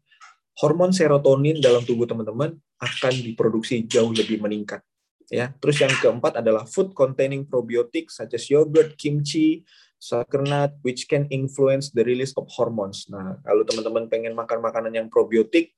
hormon 0.58 0.92
serotonin 0.92 1.62
dalam 1.62 1.86
tubuh 1.86 2.10
teman-teman 2.10 2.58
akan 2.82 3.14
diproduksi 3.14 3.86
jauh 3.86 4.10
lebih 4.12 4.42
meningkat 4.42 4.82
ya. 5.32 5.56
Terus 5.64 5.80
yang 5.80 5.94
keempat 5.96 6.44
adalah 6.44 6.68
food 6.68 6.92
containing 6.92 7.48
probiotics 7.48 8.20
such 8.20 8.36
as 8.36 8.46
yogurt, 8.52 9.00
kimchi, 9.00 9.64
nut, 10.44 10.76
which 10.84 11.08
can 11.08 11.26
influence 11.32 11.90
the 11.96 12.04
release 12.04 12.36
of 12.36 12.46
hormones. 12.52 13.08
Nah, 13.08 13.40
kalau 13.42 13.64
teman-teman 13.64 14.12
pengen 14.12 14.36
makan 14.36 14.60
makanan 14.60 14.92
yang 14.92 15.08
probiotik, 15.08 15.72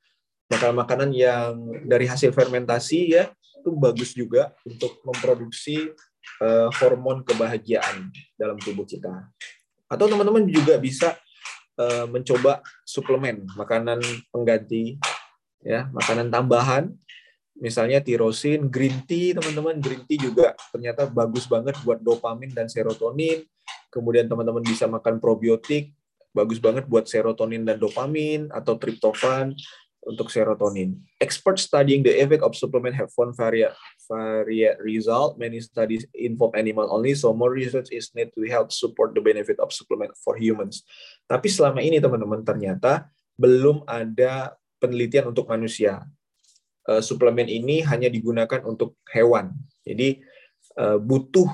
makanan-makanan 0.50 1.14
yang 1.14 1.54
dari 1.86 2.10
hasil 2.10 2.34
fermentasi 2.34 3.14
ya 3.14 3.30
itu 3.64 3.72
bagus 3.80 4.12
juga 4.12 4.52
untuk 4.68 5.00
memproduksi 5.08 5.96
uh, 6.44 6.68
hormon 6.84 7.24
kebahagiaan 7.24 8.12
dalam 8.36 8.60
tubuh 8.60 8.84
kita. 8.84 9.32
Atau 9.88 10.12
teman-teman 10.12 10.44
juga 10.52 10.76
bisa 10.76 11.16
uh, 11.80 12.04
mencoba 12.12 12.60
suplemen 12.84 13.48
makanan 13.56 14.04
pengganti 14.36 15.00
ya, 15.64 15.88
makanan 15.96 16.28
tambahan 16.28 16.92
misalnya 17.58 18.02
tirosin, 18.02 18.68
green 18.70 19.06
tea 19.06 19.34
teman-teman, 19.38 19.78
green 19.78 20.04
tea 20.10 20.18
juga 20.18 20.58
ternyata 20.74 21.06
bagus 21.06 21.46
banget 21.46 21.78
buat 21.86 22.02
dopamin 22.02 22.52
dan 22.52 22.68
serotonin. 22.70 23.46
Kemudian 23.94 24.26
teman-teman 24.26 24.66
bisa 24.66 24.90
makan 24.90 25.22
probiotik, 25.22 25.94
bagus 26.34 26.58
banget 26.58 26.90
buat 26.90 27.06
serotonin 27.06 27.62
dan 27.62 27.78
dopamin 27.78 28.50
atau 28.50 28.74
triptofan 28.76 29.54
untuk 30.04 30.28
serotonin. 30.28 31.00
Experts 31.22 31.70
studying 31.70 32.04
the 32.04 32.12
effect 32.12 32.44
of 32.44 32.58
supplement 32.58 32.98
have 32.98 33.08
found 33.16 33.38
varied, 33.38 33.72
varied 34.10 34.76
result. 34.84 35.40
Many 35.40 35.64
studies 35.64 36.04
involve 36.12 36.58
animal 36.60 36.92
only, 36.92 37.16
so 37.16 37.32
more 37.32 37.54
research 37.54 37.94
is 37.94 38.12
need 38.12 38.34
to 38.36 38.44
help 38.52 38.74
support 38.76 39.16
the 39.16 39.24
benefit 39.24 39.62
of 39.64 39.72
supplement 39.72 40.12
for 40.20 40.36
humans. 40.36 40.84
Tapi 41.30 41.48
selama 41.48 41.80
ini 41.80 42.04
teman-teman 42.04 42.44
ternyata 42.44 43.08
belum 43.40 43.88
ada 43.88 44.58
penelitian 44.78 45.32
untuk 45.32 45.48
manusia. 45.48 46.04
Uh, 46.84 47.00
suplemen 47.00 47.48
ini 47.48 47.80
hanya 47.88 48.12
digunakan 48.12 48.60
untuk 48.68 49.00
hewan. 49.08 49.56
Jadi 49.88 50.20
uh, 50.76 51.00
butuh 51.00 51.48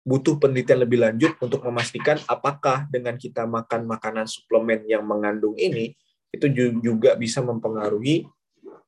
butuh 0.00 0.40
penelitian 0.40 0.80
lebih 0.80 1.04
lanjut 1.04 1.36
untuk 1.44 1.60
memastikan 1.68 2.16
apakah 2.24 2.88
dengan 2.88 3.20
kita 3.20 3.44
makan 3.44 3.84
makanan 3.84 4.24
suplemen 4.24 4.88
yang 4.88 5.04
mengandung 5.04 5.52
ini 5.60 5.92
itu 6.32 6.48
juga 6.80 7.12
bisa 7.18 7.44
mempengaruhi 7.44 8.24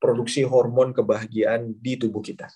produksi 0.01 0.43
hormon 0.43 0.91
kebahagiaan 0.97 1.77
di 1.79 2.01
tubuh 2.01 2.25
kita. 2.25 2.51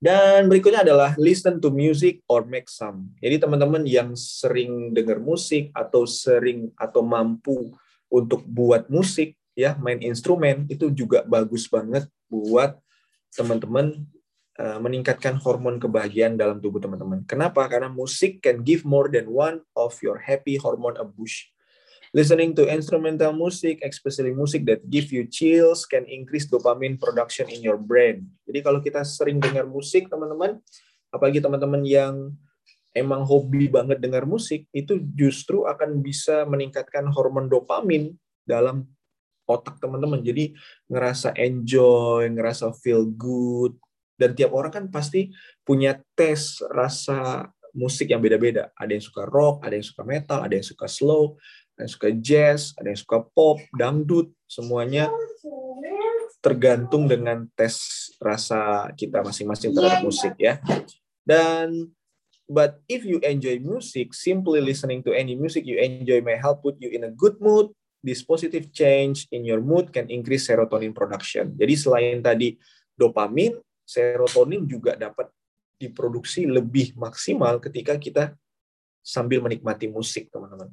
Dan 0.00 0.48
berikutnya 0.48 0.80
adalah 0.80 1.12
listen 1.20 1.60
to 1.60 1.68
music 1.68 2.24
or 2.24 2.48
make 2.48 2.72
some. 2.72 3.12
Jadi 3.20 3.36
teman-teman 3.36 3.84
yang 3.84 4.16
sering 4.16 4.96
dengar 4.96 5.20
musik 5.20 5.68
atau 5.76 6.08
sering 6.08 6.72
atau 6.80 7.04
mampu 7.04 7.76
untuk 8.08 8.40
buat 8.48 8.88
musik 8.88 9.36
ya, 9.54 9.76
main 9.78 9.98
instrumen 10.02 10.66
itu 10.70 10.90
juga 10.90 11.22
bagus 11.26 11.66
banget 11.66 12.06
buat 12.30 12.78
teman-teman 13.34 14.06
uh, 14.58 14.78
meningkatkan 14.82 15.38
hormon 15.38 15.78
kebahagiaan 15.78 16.34
dalam 16.36 16.58
tubuh 16.58 16.82
teman-teman. 16.82 17.22
Kenapa? 17.24 17.66
Karena 17.70 17.88
musik 17.88 18.42
can 18.42 18.60
give 18.66 18.82
more 18.82 19.08
than 19.08 19.30
one 19.30 19.62
of 19.78 19.94
your 20.02 20.18
happy 20.18 20.58
hormone 20.58 20.98
a 20.98 21.06
boost. 21.06 21.48
Listening 22.10 22.58
to 22.58 22.66
instrumental 22.66 23.30
music, 23.30 23.86
especially 23.86 24.34
music 24.34 24.66
that 24.66 24.82
give 24.90 25.14
you 25.14 25.30
chills, 25.30 25.86
can 25.86 26.02
increase 26.10 26.50
dopamine 26.50 26.98
production 26.98 27.46
in 27.46 27.62
your 27.62 27.78
brain. 27.78 28.26
Jadi 28.50 28.66
kalau 28.66 28.82
kita 28.82 29.06
sering 29.06 29.38
dengar 29.38 29.62
musik, 29.62 30.10
teman-teman, 30.10 30.58
apalagi 31.14 31.38
teman-teman 31.38 31.86
yang 31.86 32.34
emang 32.98 33.22
hobi 33.22 33.70
banget 33.70 34.02
dengar 34.02 34.26
musik, 34.26 34.66
itu 34.74 34.98
justru 35.14 35.70
akan 35.70 36.02
bisa 36.02 36.42
meningkatkan 36.50 37.06
hormon 37.14 37.46
dopamin 37.46 38.18
dalam 38.42 38.90
otak 39.50 39.82
teman-teman. 39.82 40.22
Jadi 40.22 40.54
ngerasa 40.86 41.34
enjoy, 41.34 42.30
ngerasa 42.30 42.70
feel 42.78 43.10
good. 43.10 43.74
Dan 44.14 44.36
tiap 44.36 44.54
orang 44.54 44.70
kan 44.70 44.84
pasti 44.92 45.32
punya 45.66 45.98
tes 46.14 46.62
rasa 46.70 47.48
musik 47.74 48.10
yang 48.10 48.22
beda-beda. 48.22 48.70
Ada 48.78 48.98
yang 48.98 49.04
suka 49.04 49.26
rock, 49.26 49.66
ada 49.66 49.74
yang 49.74 49.86
suka 49.86 50.02
metal, 50.06 50.38
ada 50.42 50.54
yang 50.54 50.66
suka 50.66 50.86
slow, 50.86 51.38
ada 51.74 51.86
yang 51.86 51.92
suka 51.92 52.08
jazz, 52.20 52.60
ada 52.76 52.92
yang 52.92 53.00
suka 53.00 53.18
pop, 53.32 53.58
dangdut, 53.74 54.30
semuanya 54.46 55.10
tergantung 56.40 57.04
dengan 57.04 57.44
tes 57.52 58.08
rasa 58.16 58.88
kita 58.96 59.20
masing-masing 59.20 59.76
terhadap 59.76 60.00
musik 60.00 60.32
ya. 60.40 60.56
Dan 61.24 61.92
but 62.48 62.80
if 62.88 63.04
you 63.04 63.20
enjoy 63.20 63.60
music, 63.60 64.16
simply 64.16 64.58
listening 64.64 65.04
to 65.04 65.12
any 65.12 65.36
music 65.36 65.68
you 65.68 65.76
enjoy 65.76 66.24
may 66.24 66.40
help 66.40 66.64
put 66.64 66.80
you 66.80 66.90
in 66.90 67.04
a 67.06 67.12
good 67.12 67.36
mood. 67.38 67.70
This 68.00 68.24
positive 68.24 68.72
change 68.72 69.28
in 69.28 69.44
your 69.44 69.60
mood 69.60 69.92
can 69.92 70.08
increase 70.08 70.48
serotonin 70.48 70.96
production. 70.96 71.52
Jadi 71.52 71.74
selain 71.76 72.24
tadi 72.24 72.56
dopamin, 72.96 73.60
serotonin 73.84 74.64
juga 74.64 74.96
dapat 74.96 75.28
diproduksi 75.76 76.48
lebih 76.48 76.96
maksimal 76.96 77.60
ketika 77.60 78.00
kita 78.00 78.32
sambil 79.00 79.44
menikmati 79.44 79.88
musik, 79.88 80.28
teman-teman. 80.32 80.72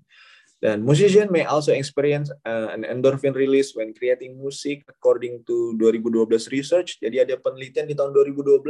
Dan 0.58 0.82
musician 0.82 1.30
may 1.30 1.46
also 1.46 1.70
experience 1.70 2.34
uh, 2.42 2.74
an 2.74 2.82
endorphin 2.82 3.36
release 3.38 3.78
when 3.78 3.94
creating 3.94 4.34
music 4.42 4.82
according 4.90 5.46
to 5.46 5.78
2012 5.78 6.34
research. 6.50 6.98
Jadi 6.98 7.22
ada 7.22 7.38
penelitian 7.38 7.86
di 7.86 7.94
tahun 7.94 8.10
2012 8.12 8.66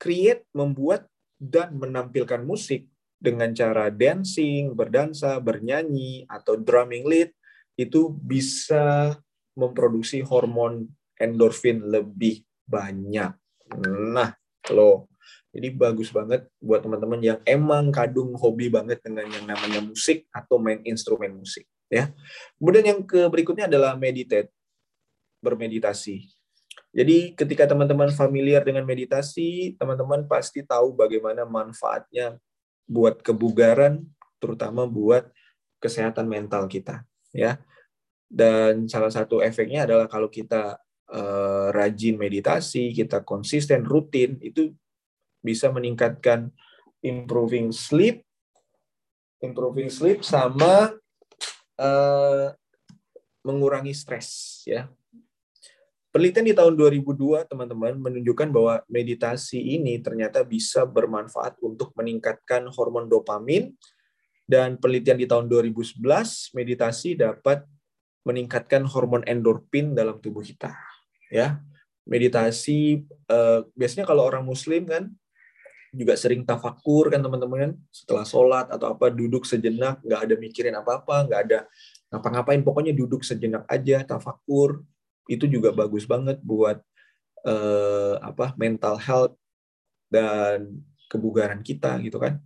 create 0.00 0.48
membuat 0.56 1.04
dan 1.36 1.76
menampilkan 1.76 2.40
musik 2.40 2.88
dengan 3.18 3.50
cara 3.50 3.90
dancing, 3.90 4.72
berdansa, 4.72 5.36
bernyanyi 5.42 6.24
atau 6.30 6.56
drumming 6.56 7.04
lead 7.04 7.30
itu 7.78 8.10
bisa 8.10 9.14
memproduksi 9.54 10.18
hormon 10.26 10.90
endorfin 11.14 11.78
lebih 11.86 12.42
banyak. 12.66 13.32
Nah, 14.12 14.34
kalau 14.60 15.06
jadi 15.54 15.72
bagus 15.72 16.10
banget 16.10 16.50
buat 16.58 16.82
teman-teman 16.82 17.22
yang 17.22 17.38
emang 17.46 17.88
kadung 17.94 18.34
hobi 18.36 18.68
banget 18.68 19.00
dengan 19.00 19.30
yang 19.30 19.46
namanya 19.46 19.80
musik 19.80 20.26
atau 20.34 20.58
main 20.60 20.82
instrumen 20.84 21.38
musik 21.38 21.64
ya. 21.88 22.12
Kemudian 22.60 22.84
yang 22.84 23.00
ke 23.06 23.26
berikutnya 23.30 23.70
adalah 23.70 23.96
meditate, 23.96 24.52
bermeditasi. 25.40 26.28
Jadi 26.92 27.32
ketika 27.36 27.68
teman-teman 27.68 28.12
familiar 28.12 28.64
dengan 28.64 28.84
meditasi, 28.84 29.76
teman-teman 29.76 30.24
pasti 30.26 30.64
tahu 30.64 30.96
bagaimana 30.96 31.44
manfaatnya 31.44 32.40
buat 32.88 33.20
kebugaran, 33.20 34.04
terutama 34.40 34.88
buat 34.88 35.28
kesehatan 35.78 36.26
mental 36.26 36.66
kita, 36.66 37.04
ya. 37.32 37.60
Dan 38.28 38.84
salah 38.86 39.08
satu 39.08 39.40
efeknya 39.40 39.88
adalah 39.88 40.04
kalau 40.04 40.28
kita 40.28 40.76
uh, 41.08 41.68
rajin 41.72 42.20
meditasi, 42.20 42.92
kita 42.92 43.24
konsisten, 43.24 43.84
rutin, 43.88 44.36
itu 44.44 44.72
bisa 45.40 45.72
meningkatkan 45.72 46.52
improving 47.00 47.72
sleep, 47.72 48.20
improving 49.40 49.88
sleep 49.88 50.20
sama 50.20 50.92
uh, 51.80 52.52
mengurangi 53.46 53.96
stres 53.96 54.60
ya. 54.68 54.90
Penelitian 56.08 56.50
di 56.50 56.56
tahun 56.56 56.74
2002 56.74 57.46
teman-teman 57.52 57.94
menunjukkan 58.00 58.48
bahwa 58.48 58.80
meditasi 58.88 59.60
ini 59.60 60.00
ternyata 60.00 60.40
bisa 60.40 60.88
bermanfaat 60.88 61.60
untuk 61.60 61.92
meningkatkan 61.94 62.64
hormon 62.72 63.06
dopamin 63.06 63.76
dan 64.48 64.80
penelitian 64.80 65.20
di 65.20 65.28
tahun 65.28 65.44
2011 65.46 66.00
meditasi 66.56 67.20
dapat 67.20 67.68
meningkatkan 68.24 68.88
hormon 68.88 69.20
endorfin 69.28 69.92
dalam 69.92 70.16
tubuh 70.18 70.40
kita 70.40 70.72
ya. 71.28 71.60
Meditasi 72.08 73.04
uh, 73.28 73.68
biasanya 73.76 74.08
kalau 74.08 74.24
orang 74.24 74.40
muslim 74.40 74.88
kan 74.88 75.12
juga 75.92 76.16
sering 76.16 76.44
tafakur 76.44 77.12
kan 77.12 77.20
teman-teman 77.20 77.58
kan 77.68 77.72
setelah 77.92 78.24
sholat 78.24 78.66
atau 78.72 78.96
apa 78.96 79.12
duduk 79.12 79.44
sejenak 79.44 80.00
nggak 80.04 80.20
ada 80.24 80.34
mikirin 80.36 80.76
apa-apa 80.76 81.28
nggak 81.28 81.40
ada 81.48 81.58
ngapa-ngapain 82.12 82.60
pokoknya 82.64 82.92
duduk 82.92 83.24
sejenak 83.24 83.64
aja 83.68 84.04
tafakur 84.04 84.84
itu 85.28 85.44
juga 85.48 85.72
bagus 85.72 86.08
banget 86.08 86.40
buat 86.40 86.80
eh, 87.44 88.14
apa 88.20 88.52
mental 88.56 89.00
health 89.00 89.36
dan 90.08 90.80
kebugaran 91.08 91.60
kita 91.64 91.96
gitu 92.04 92.20
kan 92.20 92.40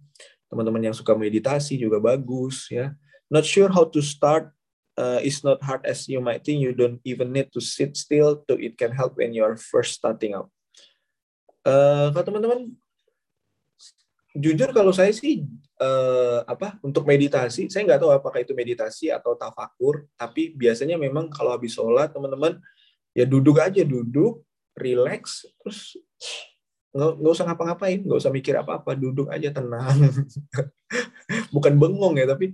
teman-teman 0.53 0.93
yang 0.93 0.97
suka 0.97 1.17
meditasi 1.17 1.81
juga 1.81 1.97
bagus 1.97 2.69
ya. 2.69 2.93
Not 3.33 3.49
sure 3.49 3.73
how 3.73 3.89
to 3.89 4.05
start 4.05 4.53
uh, 5.01 5.25
is 5.25 5.41
not 5.41 5.65
hard 5.65 5.89
as 5.89 6.05
you 6.05 6.21
might 6.21 6.45
think. 6.45 6.61
You 6.61 6.77
don't 6.77 7.01
even 7.09 7.33
need 7.33 7.49
to 7.57 7.65
sit 7.65 7.97
still 7.97 8.45
to 8.45 8.61
it 8.61 8.77
can 8.77 8.93
help 8.93 9.17
when 9.17 9.33
you 9.33 9.41
are 9.41 9.57
first 9.57 9.97
starting 9.97 10.37
out. 10.37 10.53
Uh, 11.65 12.13
kalau 12.13 12.25
teman-teman 12.29 12.77
jujur 14.37 14.73
kalau 14.73 14.93
saya 14.97 15.13
sih 15.13 15.45
eh, 15.77 16.41
apa 16.49 16.81
untuk 16.81 17.05
meditasi 17.05 17.69
saya 17.69 17.85
nggak 17.85 18.01
tahu 18.01 18.13
apakah 18.17 18.41
itu 18.41 18.57
meditasi 18.57 19.13
atau 19.13 19.37
tafakur 19.37 20.09
tapi 20.17 20.57
biasanya 20.57 20.97
memang 20.97 21.29
kalau 21.29 21.53
habis 21.53 21.77
sholat 21.77 22.09
teman-teman 22.09 22.57
ya 23.13 23.29
duduk 23.29 23.61
aja 23.61 23.85
duduk 23.85 24.41
relax 24.73 25.45
terus 25.61 26.01
nggak 26.93 27.13
nggak 27.19 27.33
usah 27.33 27.47
ngapa-ngapain 27.49 28.01
nggak 28.05 28.21
usah 28.21 28.33
mikir 28.33 28.55
apa-apa 28.57 28.93
duduk 28.93 29.33
aja 29.33 29.49
tenang 29.49 30.13
bukan 31.55 31.73
bengong 31.81 32.21
ya 32.21 32.29
tapi 32.29 32.53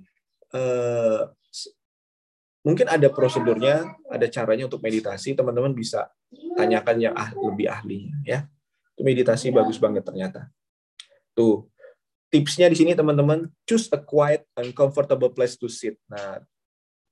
eh, 0.55 1.21
mungkin 2.63 2.87
ada 2.87 3.11
prosedurnya 3.11 3.99
ada 4.07 4.27
caranya 4.31 4.71
untuk 4.71 4.79
meditasi 4.79 5.35
teman-teman 5.35 5.75
bisa 5.75 6.07
tanyakan 6.55 6.97
yang 7.03 7.15
ah, 7.19 7.35
lebih 7.35 7.67
ahlinya 7.67 8.15
ya 8.23 8.47
itu 8.95 9.03
meditasi 9.03 9.51
bagus 9.51 9.79
banget 9.83 10.07
ternyata 10.07 10.51
Tuh. 11.39 11.71
Tipsnya 12.29 12.67
di 12.67 12.75
sini 12.77 12.93
teman-teman, 12.99 13.47
choose 13.63 13.87
a 13.95 13.97
quiet 14.03 14.43
and 14.59 14.75
comfortable 14.75 15.31
place 15.31 15.55
to 15.55 15.71
sit. 15.71 15.97
Nah, 16.11 16.43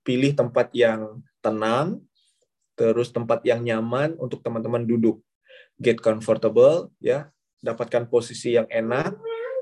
pilih 0.03 0.35
tempat 0.35 0.69
yang 0.75 1.23
tenang, 1.39 2.03
terus 2.75 3.15
tempat 3.15 3.41
yang 3.47 3.63
nyaman 3.63 4.19
untuk 4.19 4.43
teman-teman 4.43 4.83
duduk. 4.83 5.23
Get 5.77 6.01
comfortable, 6.01 6.89
ya, 6.99 7.29
dapatkan 7.61 8.09
posisi 8.09 8.57
yang 8.57 8.65
enak, 8.73 9.13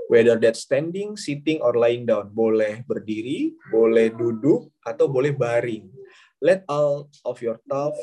whether 0.07 0.39
that 0.39 0.55
standing, 0.55 1.19
sitting, 1.19 1.59
or 1.59 1.75
lying 1.75 2.07
down. 2.07 2.31
Boleh 2.31 2.87
berdiri, 2.87 3.59
boleh 3.73 4.15
duduk, 4.15 4.71
atau 4.87 5.11
boleh 5.11 5.35
baring. 5.35 5.91
Let 6.39 6.63
all 6.71 7.11
of 7.27 7.43
your 7.43 7.59
thought, 7.67 7.99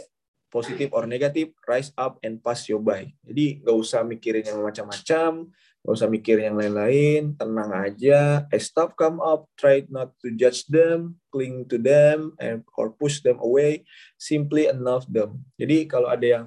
positive 0.51 0.91
or 0.91 1.07
negative, 1.07 1.55
rise 1.63 1.95
up 1.95 2.19
and 2.19 2.43
pass 2.43 2.67
you 2.67 2.83
by. 2.83 3.07
Jadi 3.23 3.63
nggak 3.63 3.77
usah 3.79 4.03
mikirin 4.03 4.43
yang 4.43 4.59
macam-macam, 4.59 5.47
nggak 5.81 5.95
usah 5.95 6.09
mikir 6.11 6.37
yang 6.43 6.59
lain-lain, 6.59 7.39
tenang 7.39 7.71
aja. 7.71 8.43
As 8.51 8.67
stuff 8.67 8.91
come 8.99 9.23
up, 9.23 9.47
try 9.55 9.87
not 9.87 10.11
to 10.19 10.35
judge 10.35 10.67
them, 10.67 11.15
cling 11.31 11.63
to 11.71 11.79
them, 11.79 12.35
and 12.43 12.67
or 12.75 12.91
push 12.91 13.23
them 13.23 13.39
away. 13.39 13.87
Simply 14.19 14.67
enough 14.67 15.07
them. 15.07 15.47
Jadi 15.55 15.87
kalau 15.87 16.11
ada 16.11 16.27
yang 16.27 16.45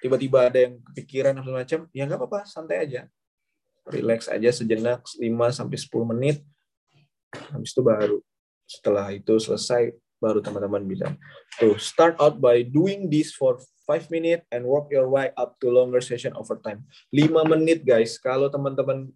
tiba-tiba 0.00 0.48
ada 0.48 0.58
yang 0.68 0.80
kepikiran 0.92 1.34
atau 1.40 1.52
macam, 1.56 1.80
ya 1.90 2.02
nggak 2.04 2.20
apa-apa, 2.20 2.40
santai 2.48 2.84
aja. 2.84 3.02
Relax 3.86 4.26
aja 4.26 4.50
sejenak 4.50 5.06
5 5.06 5.22
sampai 5.54 5.76
10 5.78 6.12
menit. 6.14 6.36
Habis 7.32 7.70
itu 7.70 7.82
baru 7.82 8.18
setelah 8.66 9.14
itu 9.14 9.38
selesai 9.38 9.94
baru 10.18 10.42
teman-teman 10.42 10.82
bilang. 10.82 11.14
Tuh, 11.60 11.78
start 11.78 12.18
out 12.18 12.42
by 12.42 12.66
doing 12.66 13.06
this 13.06 13.30
for 13.32 13.60
5 13.86 14.10
minutes 14.10 14.42
and 14.50 14.66
work 14.66 14.90
your 14.90 15.06
way 15.06 15.30
up 15.38 15.54
to 15.62 15.70
longer 15.70 16.02
session 16.02 16.34
over 16.34 16.58
time. 16.58 16.82
5 17.14 17.46
menit 17.46 17.86
guys, 17.86 18.18
kalau 18.18 18.50
teman-teman 18.50 19.06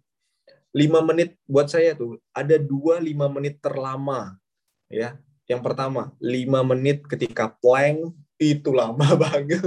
5 0.71 1.03
menit 1.03 1.35
buat 1.43 1.67
saya 1.67 1.91
tuh 1.91 2.15
ada 2.31 2.55
2 2.55 3.03
5 3.03 3.35
menit 3.35 3.59
terlama 3.59 4.39
ya. 4.87 5.19
Yang 5.51 5.61
pertama, 5.67 6.15
5 6.23 6.71
menit 6.71 7.03
ketika 7.03 7.51
plank 7.59 8.15
itu 8.39 8.71
lama 8.71 9.03
banget. 9.27 9.59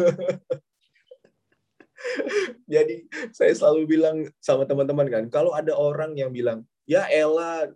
Jadi 2.75 3.09
saya 3.33 3.53
selalu 3.53 3.83
bilang 3.89 4.17
sama 4.41 4.69
teman-teman 4.69 5.09
kan, 5.09 5.25
kalau 5.33 5.53
ada 5.57 5.73
orang 5.75 6.15
yang 6.17 6.31
bilang, 6.31 6.63
ya 6.85 7.09
Ella 7.09 7.71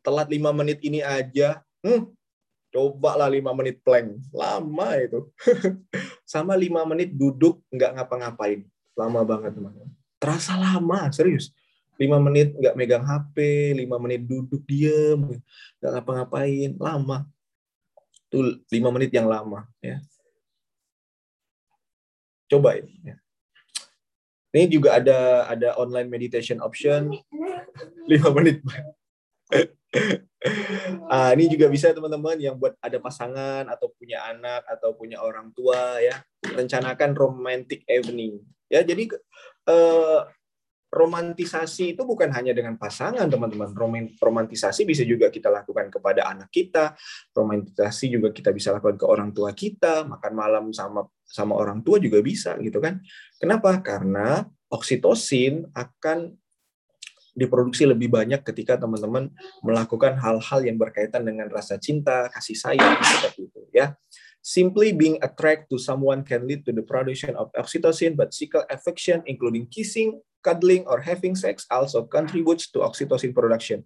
telat 0.00 0.28
5 0.28 0.40
menit 0.56 0.78
ini 0.82 1.00
aja, 1.04 1.60
hmm, 1.84 2.08
coba 2.72 3.18
lah 3.18 3.28
5 3.28 3.58
menit 3.58 3.82
plank. 3.82 4.20
Lama 4.32 4.88
itu. 4.96 5.28
Sama 6.32 6.54
5 6.54 6.90
menit 6.90 7.10
duduk 7.12 7.60
nggak 7.74 7.98
ngapa-ngapain. 7.98 8.62
Lama 8.94 9.20
banget, 9.26 9.52
teman-teman. 9.58 9.90
Terasa 10.20 10.54
lama, 10.54 11.10
serius. 11.10 11.50
5 12.00 12.16
menit 12.16 12.56
nggak 12.56 12.76
megang 12.78 13.04
HP, 13.04 13.36
5 13.76 14.04
menit 14.04 14.24
duduk 14.24 14.62
diem, 14.64 15.36
nggak 15.82 15.92
ngapa-ngapain. 16.00 16.70
Lama. 16.80 17.28
Itu 18.30 18.62
5 18.70 18.94
menit 18.94 19.10
yang 19.12 19.28
lama. 19.28 19.66
ya 19.82 20.00
Coba 22.50 22.74
ini. 22.78 22.98
Ya. 23.06 23.16
Ini 24.50 24.66
juga 24.66 24.98
ada 24.98 25.46
ada 25.46 25.68
online 25.78 26.10
meditation 26.10 26.58
option. 26.58 27.14
5 28.06 28.36
menit. 28.36 28.62
Ah, 31.10 31.36
ini 31.36 31.52
juga 31.52 31.68
bisa 31.68 31.92
teman-teman 31.92 32.38
yang 32.40 32.56
buat 32.56 32.72
ada 32.80 32.96
pasangan 32.96 33.68
atau 33.68 33.92
punya 33.92 34.24
anak 34.24 34.64
atau 34.64 34.96
punya 34.96 35.20
orang 35.20 35.52
tua 35.52 36.00
ya. 36.00 36.24
Rencanakan 36.40 37.12
romantic 37.12 37.84
evening. 37.84 38.40
Ya 38.72 38.80
jadi 38.80 39.10
eh, 39.68 40.18
romantisasi 40.90 41.94
itu 41.94 42.02
bukan 42.02 42.34
hanya 42.34 42.50
dengan 42.50 42.74
pasangan 42.74 43.30
teman-teman. 43.30 43.70
Romantisasi 44.18 44.82
bisa 44.82 45.06
juga 45.06 45.30
kita 45.30 45.46
lakukan 45.46 45.86
kepada 45.86 46.26
anak 46.26 46.50
kita 46.50 46.98
romantisasi 47.30 48.10
juga 48.10 48.34
kita 48.34 48.50
bisa 48.50 48.74
lakukan 48.74 48.98
ke 48.98 49.06
orang 49.06 49.30
tua 49.30 49.54
kita 49.54 50.02
makan 50.04 50.32
malam 50.34 50.64
sama 50.74 51.06
sama 51.22 51.54
orang 51.54 51.80
tua 51.86 52.02
juga 52.02 52.18
bisa 52.18 52.58
gitu 52.58 52.82
kan? 52.82 52.98
Kenapa? 53.38 53.78
Karena 53.78 54.42
oksitosin 54.66 55.70
akan 55.70 56.34
diproduksi 57.30 57.86
lebih 57.86 58.10
banyak 58.10 58.42
ketika 58.42 58.74
teman-teman 58.74 59.30
melakukan 59.62 60.18
hal-hal 60.18 60.60
yang 60.66 60.74
berkaitan 60.74 61.22
dengan 61.22 61.46
rasa 61.46 61.78
cinta, 61.78 62.26
kasih 62.34 62.58
sayang 62.58 62.98
seperti 62.98 63.46
itu 63.46 63.60
ya. 63.70 63.94
Simply 64.40 64.96
being 64.96 65.20
attracted 65.20 65.68
to 65.68 65.76
someone 65.76 66.24
can 66.24 66.48
lead 66.48 66.64
to 66.64 66.72
the 66.72 66.82
production 66.82 67.36
of 67.36 67.52
oxytocin, 67.54 68.16
but 68.16 68.32
sexual 68.32 68.64
affection, 68.72 69.20
including 69.28 69.68
kissing, 69.68 70.16
cuddling, 70.40 70.84
or 70.88 71.00
having 71.00 71.36
sex, 71.36 71.64
also 71.68 72.04
contributes 72.04 72.68
to 72.72 72.80
oxytocin 72.80 73.32
production. 73.32 73.84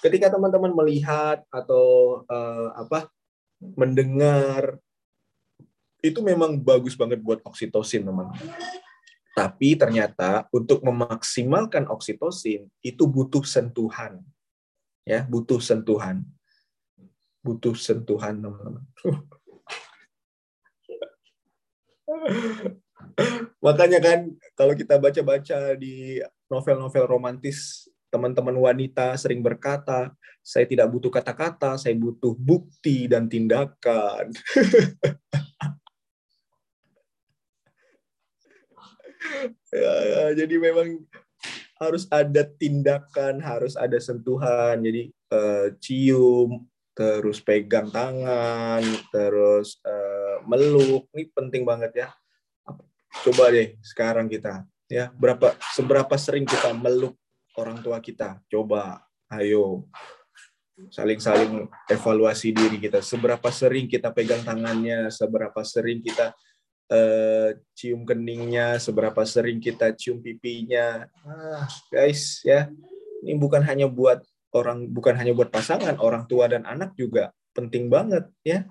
Ketika 0.00 0.32
teman-teman 0.32 0.72
melihat 0.72 1.44
atau 1.52 2.18
uh, 2.26 2.72
apa 2.74 3.12
mendengar 3.60 4.80
itu 6.00 6.24
memang 6.24 6.56
bagus 6.56 6.96
banget 6.96 7.20
buat 7.20 7.44
oksitosin 7.44 8.08
teman-teman. 8.08 8.48
Tapi 9.36 9.78
ternyata 9.78 10.48
untuk 10.50 10.82
memaksimalkan 10.82 11.86
oksitosin 11.86 12.66
itu 12.80 13.04
butuh 13.06 13.44
sentuhan. 13.44 14.24
Ya, 15.04 15.28
butuh 15.28 15.60
sentuhan. 15.60 16.24
Butuh 17.44 17.76
sentuhan, 17.76 18.40
teman-teman. 18.40 18.84
Makanya 23.64 23.98
kan 24.02 24.34
kalau 24.60 24.76
kita 24.76 25.00
baca-baca 25.00 25.72
di 25.72 26.20
novel-novel 26.52 27.08
romantis, 27.08 27.88
teman-teman 28.12 28.52
wanita 28.60 29.16
sering 29.16 29.40
berkata, 29.40 30.12
saya 30.44 30.68
tidak 30.68 30.92
butuh 30.92 31.08
kata-kata, 31.08 31.80
saya 31.80 31.96
butuh 31.96 32.36
bukti 32.36 33.08
dan 33.08 33.24
tindakan. 33.24 34.28
ya, 39.72 39.92
ya, 40.04 40.44
jadi 40.44 40.54
memang 40.60 41.08
harus 41.80 42.04
ada 42.12 42.44
tindakan, 42.44 43.40
harus 43.40 43.80
ada 43.80 43.96
sentuhan. 43.96 44.76
Jadi 44.84 45.08
uh, 45.32 45.72
cium, 45.80 46.68
terus 46.92 47.40
pegang 47.40 47.88
tangan, 47.88 48.84
terus 49.08 49.80
uh, 49.88 50.44
meluk. 50.44 51.08
Ini 51.16 51.32
penting 51.32 51.64
banget 51.64 51.96
ya. 51.96 52.12
Coba 53.10 53.50
deh 53.50 53.74
sekarang 53.82 54.30
kita 54.30 54.64
ya 54.90 55.14
berapa 55.14 55.54
seberapa 55.74 56.14
sering 56.18 56.42
kita 56.46 56.74
meluk 56.74 57.14
orang 57.58 57.78
tua 57.82 57.98
kita. 58.02 58.42
Coba, 58.50 59.02
ayo 59.30 59.86
saling-saling 60.88 61.68
evaluasi 61.92 62.56
diri 62.56 62.80
kita. 62.80 63.04
Seberapa 63.04 63.52
sering 63.52 63.84
kita 63.84 64.08
pegang 64.10 64.40
tangannya, 64.40 65.12
seberapa 65.12 65.60
sering 65.60 66.00
kita 66.00 66.32
uh, 66.88 67.52
cium 67.76 68.08
keningnya, 68.08 68.80
seberapa 68.80 69.20
sering 69.28 69.60
kita 69.60 69.92
cium 69.92 70.24
pipinya. 70.24 71.04
Ah, 71.20 71.68
guys, 71.92 72.40
ya. 72.42 72.72
Ini 73.20 73.36
bukan 73.36 73.60
hanya 73.60 73.84
buat 73.86 74.24
orang 74.56 74.88
bukan 74.88 75.14
hanya 75.20 75.36
buat 75.36 75.52
pasangan, 75.52 76.00
orang 76.00 76.24
tua 76.24 76.48
dan 76.48 76.64
anak 76.64 76.96
juga 76.96 77.28
penting 77.52 77.92
banget, 77.92 78.24
ya. 78.40 78.64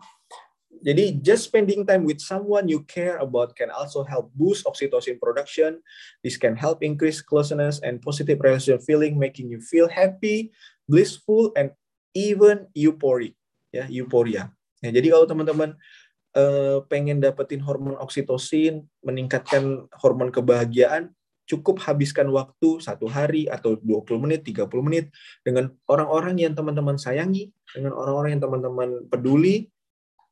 Jadi 0.79 1.19
just 1.19 1.51
spending 1.51 1.83
time 1.83 2.07
with 2.07 2.23
someone 2.23 2.71
you 2.71 2.87
care 2.87 3.19
about 3.19 3.51
can 3.55 3.67
also 3.67 4.07
help 4.07 4.31
boost 4.35 4.63
oxytocin 4.63 5.19
production. 5.19 5.83
This 6.23 6.39
can 6.39 6.55
help 6.55 6.79
increase 6.79 7.19
closeness 7.19 7.83
and 7.83 7.99
positive 7.99 8.39
relationship 8.39 8.87
feeling, 8.87 9.19
making 9.19 9.51
you 9.51 9.59
feel 9.59 9.91
happy, 9.91 10.55
blissful, 10.87 11.51
and 11.59 11.75
even 12.15 12.71
euphoric. 12.71 13.35
Ya, 13.69 13.85
euphoria. 13.91 14.49
Ya, 14.81 14.89
jadi 14.89 15.13
kalau 15.13 15.29
teman-teman 15.29 15.75
uh, 16.33 16.81
pengen 16.87 17.21
dapetin 17.21 17.61
hormon 17.61 17.99
oksitosin, 17.99 18.87
meningkatkan 19.03 19.85
hormon 19.99 20.33
kebahagiaan, 20.33 21.13
cukup 21.49 21.81
habiskan 21.81 22.29
waktu 22.29 22.77
satu 22.77 23.09
hari 23.09 23.49
atau 23.49 23.77
20 23.77 24.05
menit, 24.21 24.41
30 24.45 24.69
menit 24.85 25.05
dengan 25.41 25.73
orang-orang 25.89 26.37
yang 26.37 26.53
teman-teman 26.53 26.97
sayangi, 26.97 27.49
dengan 27.73 27.97
orang-orang 27.97 28.37
yang 28.37 28.43
teman-teman 28.45 28.89
peduli, 29.09 29.69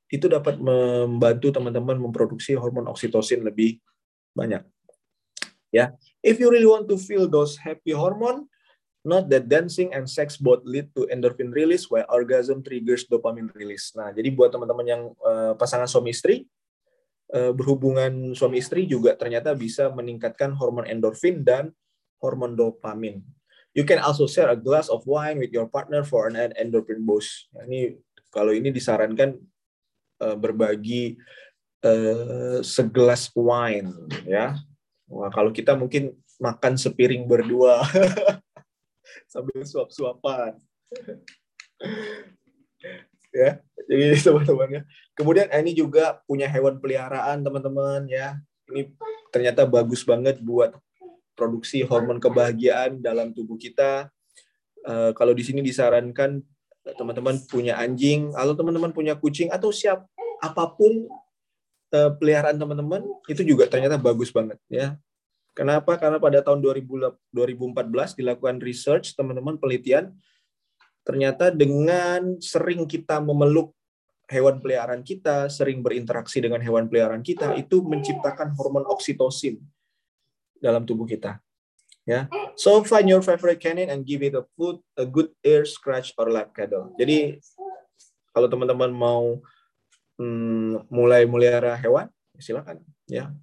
itu 0.08 0.32
dapat 0.32 0.56
membantu 0.60 1.52
teman-teman 1.52 2.00
memproduksi 2.00 2.56
hormon 2.56 2.88
oksitosin 2.88 3.44
lebih 3.44 3.80
banyak. 4.32 4.64
Ya, 5.72 5.92
if 6.24 6.40
you 6.40 6.48
really 6.48 6.68
want 6.68 6.88
to 6.88 6.96
feel 6.96 7.28
those 7.28 7.60
happy 7.60 7.92
hormone, 7.92 8.48
Note 9.08 9.32
that 9.32 9.48
dancing 9.48 9.96
and 9.96 10.04
sex 10.04 10.36
both 10.36 10.68
lead 10.68 10.92
to 10.92 11.08
endorphin 11.08 11.48
release, 11.56 11.88
while 11.88 12.04
orgasm 12.12 12.60
triggers 12.60 13.08
dopamine 13.08 13.48
release. 13.56 13.96
Nah, 13.96 14.12
jadi 14.12 14.28
buat 14.36 14.52
teman-teman 14.52 14.84
yang 14.84 15.04
uh, 15.24 15.56
pasangan 15.56 15.88
suami 15.88 16.12
istri, 16.12 16.44
uh, 17.32 17.56
berhubungan 17.56 18.36
suami 18.36 18.60
istri 18.60 18.84
juga 18.84 19.16
ternyata 19.16 19.56
bisa 19.56 19.88
meningkatkan 19.96 20.52
hormon 20.60 20.84
endorfin 20.84 21.40
dan 21.40 21.72
hormon 22.20 22.60
dopamin. 22.60 23.24
You 23.72 23.88
can 23.88 24.04
also 24.04 24.28
share 24.28 24.52
a 24.52 24.60
glass 24.60 24.92
of 24.92 25.08
wine 25.08 25.40
with 25.40 25.56
your 25.56 25.72
partner 25.72 26.04
for 26.04 26.28
an 26.28 26.52
endorphin 26.60 27.08
boost. 27.08 27.48
Nah, 27.56 27.64
ini 27.64 27.96
kalau 28.28 28.52
ini 28.52 28.76
disarankan 28.76 29.40
uh, 30.22 30.38
berbagi 30.38 31.18
uh, 31.86 32.60
segelas 32.66 33.30
wine, 33.34 33.94
ya. 34.26 34.58
Wah, 35.08 35.32
kalau 35.32 35.56
kita 35.56 35.74
mungkin 35.74 36.14
makan 36.38 36.76
sepiring 36.76 37.26
berdua. 37.26 37.82
sambil 39.28 39.64
suap-suapan. 39.64 40.56
ya. 43.34 43.60
Jadi 43.88 44.04
teman-teman 44.26 44.70
ya. 44.70 44.82
Kemudian 45.14 45.48
ini 45.52 45.72
juga 45.74 46.22
punya 46.26 46.46
hewan 46.50 46.78
peliharaan 46.78 47.42
teman-teman 47.42 48.06
ya. 48.10 48.38
Ini 48.68 48.92
ternyata 49.32 49.64
bagus 49.64 50.04
banget 50.04 50.40
buat 50.44 50.76
produksi 51.38 51.86
hormon 51.86 52.18
kebahagiaan 52.18 53.00
dalam 53.00 53.32
tubuh 53.32 53.56
kita. 53.56 54.10
Uh, 54.88 55.12
kalau 55.14 55.36
di 55.36 55.44
sini 55.44 55.60
disarankan 55.60 56.42
teman-teman 56.96 57.36
punya 57.52 57.76
anjing, 57.76 58.32
atau 58.32 58.54
teman-teman 58.56 58.94
punya 58.96 59.18
kucing 59.18 59.52
atau 59.52 59.74
siap 59.74 60.08
apa 60.40 60.64
pun 60.72 61.10
uh, 61.92 62.12
peliharaan 62.16 62.56
teman-teman 62.56 63.02
itu 63.28 63.42
juga 63.44 63.68
ternyata 63.68 63.98
bagus 64.00 64.32
banget 64.32 64.62
ya. 64.72 64.96
Kenapa? 65.58 65.98
Karena 65.98 66.22
pada 66.22 66.46
tahun 66.46 66.62
2014 66.62 67.34
dilakukan 68.14 68.62
research 68.62 69.18
teman-teman 69.18 69.58
penelitian 69.58 70.14
ternyata 71.02 71.50
dengan 71.50 72.38
sering 72.38 72.86
kita 72.86 73.18
memeluk 73.24 73.74
hewan 74.28 74.60
peliharaan 74.60 75.02
kita, 75.02 75.48
sering 75.48 75.80
berinteraksi 75.80 76.44
dengan 76.44 76.60
hewan 76.60 76.86
peliharaan 76.92 77.24
kita 77.24 77.56
itu 77.56 77.80
menciptakan 77.80 78.54
hormon 78.54 78.84
oksitosin 78.86 79.58
dalam 80.60 80.84
tubuh 80.84 81.08
kita. 81.08 81.40
Ya. 82.08 82.32
So 82.56 82.80
find 82.88 83.12
your 83.12 83.20
favorite 83.20 83.60
canine 83.60 83.92
and 83.92 84.08
give 84.08 84.24
it 84.24 84.32
a 84.32 84.48
food, 84.56 84.80
a 84.96 85.04
good 85.04 85.28
ear 85.44 85.68
scratch 85.68 86.16
or 86.16 86.32
lap 86.32 86.56
cuddle. 86.56 86.96
Jadi 86.96 87.44
kalau 88.32 88.48
teman-teman 88.48 88.96
mau 88.96 89.44
hmm, 90.16 90.88
mulai 90.88 91.28
melihara 91.28 91.76
hewan, 91.76 92.08
silakan 92.40 92.80
ya 93.12 93.36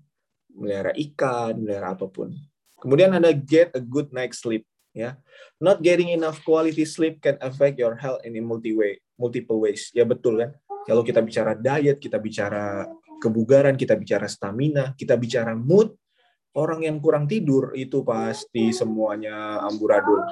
melihara 0.55 0.97
ikan, 0.97 1.61
melihara 1.61 1.93
apa 1.93 2.09
pun. 2.09 2.33
Kemudian 2.81 3.13
ada 3.13 3.37
get 3.37 3.75
a 3.77 3.83
good 3.85 4.09
night 4.17 4.33
sleep. 4.33 4.65
Ya, 4.95 5.19
not 5.59 5.83
getting 5.83 6.15
enough 6.15 6.39
quality 6.47 6.87
sleep 6.87 7.19
can 7.19 7.35
affect 7.43 7.83
your 7.83 7.99
health 7.99 8.23
in 8.23 8.39
multi 8.47 8.71
way, 8.79 9.03
multiple 9.19 9.59
ways. 9.59 9.91
Ya 9.91 10.07
betul 10.07 10.39
kan? 10.39 10.55
Kalau 10.87 11.03
kita 11.03 11.19
bicara 11.19 11.59
diet, 11.59 11.99
kita 11.99 12.23
bicara 12.23 12.87
kebugaran, 13.19 13.75
kita 13.75 13.99
bicara 13.99 14.31
stamina, 14.31 14.95
kita 14.95 15.19
bicara 15.19 15.59
mood, 15.59 15.99
orang 16.55 16.87
yang 16.87 17.03
kurang 17.03 17.27
tidur 17.27 17.75
itu 17.75 18.07
pasti 18.07 18.71
semuanya 18.71 19.63
amburadul, 19.67 20.23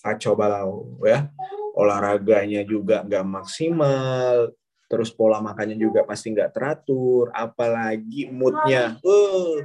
kacau 0.00 0.32
balau 0.32 0.96
ya. 1.04 1.28
Olahraganya 1.76 2.64
juga 2.64 3.04
nggak 3.04 3.24
maksimal, 3.28 4.56
terus 4.88 5.12
pola 5.12 5.44
makannya 5.44 5.76
juga 5.76 6.08
pasti 6.08 6.32
nggak 6.32 6.56
teratur, 6.56 7.28
apalagi 7.36 8.32
moodnya, 8.32 8.96
uh, 9.04 9.60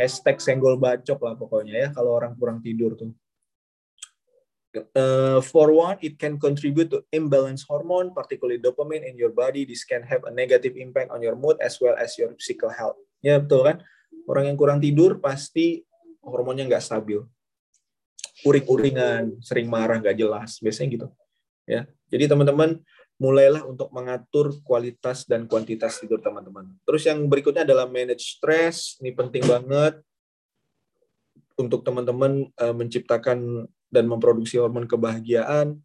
hashtag 0.00 0.40
senggol 0.40 0.80
bacok 0.80 1.20
lah 1.20 1.34
pokoknya 1.36 1.74
ya 1.76 1.88
kalau 1.92 2.16
orang 2.16 2.32
kurang 2.32 2.64
tidur 2.64 2.96
tuh. 2.96 3.12
Uh, 4.94 5.40
for 5.42 5.72
one, 5.72 5.96
it 6.04 6.20
can 6.20 6.38
contribute 6.38 6.92
to 6.92 7.00
imbalance 7.10 7.64
hormone, 7.66 8.12
particularly 8.14 8.60
dopamine 8.60 9.04
in 9.04 9.16
your 9.16 9.32
body. 9.32 9.64
This 9.64 9.82
can 9.82 10.04
have 10.04 10.22
a 10.28 10.32
negative 10.32 10.76
impact 10.76 11.10
on 11.10 11.24
your 11.24 11.34
mood 11.34 11.56
as 11.58 11.80
well 11.80 11.96
as 11.98 12.14
your 12.20 12.30
physical 12.36 12.70
health. 12.70 13.00
Ya 13.24 13.40
betul 13.42 13.64
kan? 13.64 13.76
Orang 14.28 14.44
yang 14.48 14.56
kurang 14.60 14.78
tidur 14.78 15.18
pasti 15.18 15.80
hormonnya 16.20 16.68
nggak 16.68 16.84
stabil. 16.84 17.20
Uring-uringan, 18.46 19.42
sering 19.42 19.66
marah 19.66 19.98
nggak 19.98 20.14
jelas, 20.14 20.62
biasanya 20.62 20.88
gitu. 20.94 21.08
Ya, 21.68 21.84
jadi 22.08 22.32
teman-teman 22.32 22.80
mulailah 23.18 23.66
untuk 23.66 23.90
mengatur 23.90 24.54
kualitas 24.62 25.26
dan 25.26 25.50
kuantitas 25.50 25.98
tidur 25.98 26.22
teman-teman. 26.22 26.70
Terus 26.86 27.02
yang 27.02 27.26
berikutnya 27.26 27.66
adalah 27.66 27.90
manage 27.90 28.38
stress. 28.38 28.94
Ini 29.02 29.10
penting 29.12 29.42
banget 29.42 29.98
untuk 31.58 31.82
teman-teman 31.82 32.46
uh, 32.54 32.70
menciptakan 32.70 33.66
dan 33.90 34.04
memproduksi 34.06 34.62
hormon 34.62 34.86
kebahagiaan. 34.86 35.82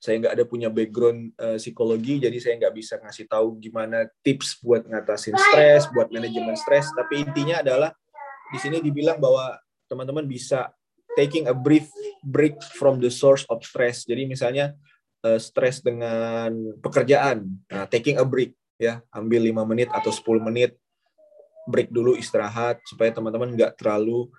Saya 0.00 0.16
nggak 0.16 0.32
ada 0.32 0.44
punya 0.48 0.72
background 0.72 1.36
uh, 1.36 1.60
psikologi, 1.60 2.16
jadi 2.16 2.32
saya 2.40 2.56
nggak 2.56 2.72
bisa 2.72 2.96
ngasih 2.96 3.28
tahu 3.28 3.60
gimana 3.60 4.08
tips 4.24 4.56
buat 4.64 4.88
ngatasin 4.88 5.36
stres, 5.36 5.84
buat 5.92 6.08
manajemen 6.08 6.56
stres. 6.56 6.88
Tapi 6.96 7.28
intinya 7.28 7.60
adalah 7.60 7.92
di 8.48 8.56
sini 8.56 8.80
dibilang 8.80 9.20
bahwa 9.20 9.60
teman-teman 9.92 10.24
bisa 10.24 10.72
taking 11.20 11.52
a 11.52 11.54
brief 11.54 11.92
break 12.24 12.64
from 12.80 12.96
the 12.96 13.12
source 13.12 13.44
of 13.52 13.60
stress. 13.60 14.08
Jadi 14.08 14.24
misalnya 14.24 14.72
uh, 15.20 15.36
stres 15.36 15.84
dengan 15.84 16.80
pekerjaan, 16.80 17.44
nah, 17.68 17.84
taking 17.84 18.16
a 18.16 18.24
break 18.24 18.56
ya, 18.80 19.04
ambil 19.12 19.44
lima 19.44 19.68
menit 19.68 19.92
atau 19.92 20.08
10 20.08 20.40
menit. 20.40 20.80
Break 21.68 21.92
dulu 21.92 22.16
istirahat 22.16 22.80
supaya 22.88 23.12
teman-teman 23.12 23.52
nggak 23.52 23.76
terlalu 23.76 24.32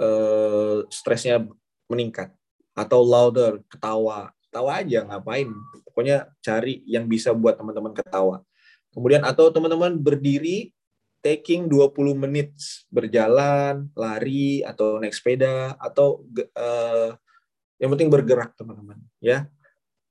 uh, 0.00 0.88
stresnya 0.88 1.44
meningkat. 1.84 2.32
Atau 2.72 3.04
louder 3.04 3.60
ketawa 3.68 4.32
ketawa 4.50 4.82
aja 4.82 5.06
ngapain 5.06 5.46
pokoknya 5.86 6.26
cari 6.42 6.82
yang 6.90 7.06
bisa 7.06 7.30
buat 7.30 7.54
teman-teman 7.54 7.94
ketawa 7.94 8.42
kemudian 8.90 9.22
atau 9.22 9.54
teman-teman 9.54 9.94
berdiri 9.94 10.74
taking 11.22 11.70
20 11.70 11.94
menit 12.18 12.50
berjalan 12.90 13.86
lari 13.94 14.66
atau 14.66 14.98
naik 14.98 15.14
sepeda 15.14 15.78
atau 15.78 16.26
uh, 16.58 17.14
yang 17.78 17.94
penting 17.94 18.10
bergerak 18.10 18.58
teman-teman 18.58 18.98
ya 19.22 19.46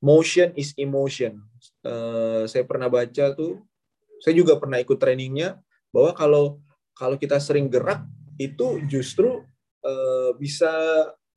motion 0.04 0.56
is 0.56 0.72
emotion. 0.80 1.44
Uh, 1.84 2.48
saya 2.48 2.64
pernah 2.64 2.88
baca 2.88 3.36
tuh, 3.36 3.60
saya 4.24 4.36
juga 4.36 4.56
pernah 4.56 4.80
ikut 4.80 4.96
trainingnya 4.96 5.60
bahwa 5.92 6.12
kalau 6.16 6.46
kalau 6.96 7.16
kita 7.16 7.40
sering 7.40 7.72
gerak 7.72 8.04
itu 8.40 8.84
justru 8.88 9.44
uh, 9.84 10.32
bisa 10.40 10.72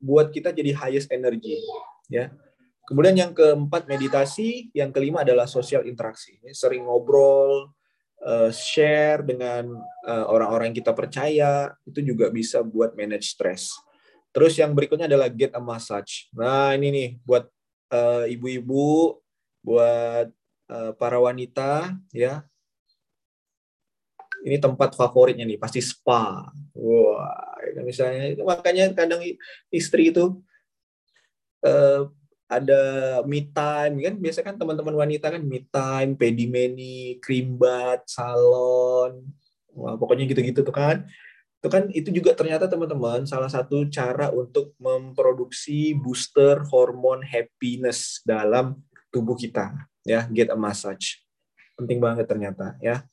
buat 0.03 0.31
kita 0.35 0.51
jadi 0.51 0.75
highest 0.75 1.11
energy, 1.15 1.59
ya. 2.11 2.31
Kemudian 2.83 3.15
yang 3.15 3.33
keempat 3.33 3.87
meditasi, 3.87 4.75
yang 4.75 4.91
kelima 4.91 5.23
adalah 5.23 5.47
sosial 5.47 5.87
interaksi. 5.87 6.43
Sering 6.51 6.85
ngobrol, 6.85 7.71
uh, 8.27 8.51
share 8.51 9.23
dengan 9.23 9.79
orang-orang 10.07 10.75
yang 10.75 10.79
kita 10.83 10.93
percaya, 10.93 11.71
itu 11.87 12.03
juga 12.03 12.29
bisa 12.29 12.61
buat 12.67 12.99
manage 12.99 13.39
stress. 13.39 13.71
Terus 14.35 14.59
yang 14.59 14.75
berikutnya 14.75 15.07
adalah 15.07 15.31
get 15.31 15.55
a 15.55 15.63
massage. 15.63 16.27
Nah 16.35 16.75
ini 16.75 16.89
nih 16.91 17.09
buat 17.23 17.47
uh, 17.95 18.27
ibu-ibu, 18.27 19.21
buat 19.63 20.33
para 20.97 21.21
wanita, 21.21 21.93
ya. 22.17 22.41
Ini 24.43 24.57
tempat 24.57 24.97
favoritnya 24.97 25.45
nih, 25.45 25.61
pasti 25.61 25.85
spa. 25.85 26.49
Wah, 26.73 27.61
ya 27.77 27.85
misalnya 27.85 28.41
makanya 28.41 28.89
kadang 28.97 29.21
istri 29.69 30.11
itu 30.11 30.41
uh, 31.63 32.09
ada 32.53 32.83
me 33.25 33.49
time 33.49 33.95
kan 34.05 34.15
biasa 34.21 34.41
kan 34.45 34.61
teman-teman 34.61 34.93
wanita 34.93 35.33
kan 35.33 35.41
me 35.41 35.65
time, 35.73 36.13
pedimeni, 36.21 37.17
cream 37.25 37.57
bath, 37.57 38.05
salon, 38.05 39.25
wah 39.73 39.97
pokoknya 39.97 40.29
gitu-gitu 40.29 40.61
tuh 40.61 40.75
kan. 40.75 41.09
Itu 41.63 41.69
kan 41.71 41.89
itu 41.95 42.11
juga 42.13 42.37
ternyata 42.37 42.69
teman-teman 42.69 43.25
salah 43.25 43.49
satu 43.49 43.89
cara 43.89 44.29
untuk 44.35 44.77
memproduksi 44.77 45.97
booster 45.97 46.61
hormon 46.69 47.25
happiness 47.25 48.21
dalam 48.27 48.83
tubuh 49.09 49.39
kita 49.39 49.73
ya 50.05 50.29
get 50.29 50.53
a 50.53 50.59
massage. 50.59 51.23
Penting 51.79 52.03
banget 52.03 52.29
ternyata 52.29 52.77
ya 52.85 53.07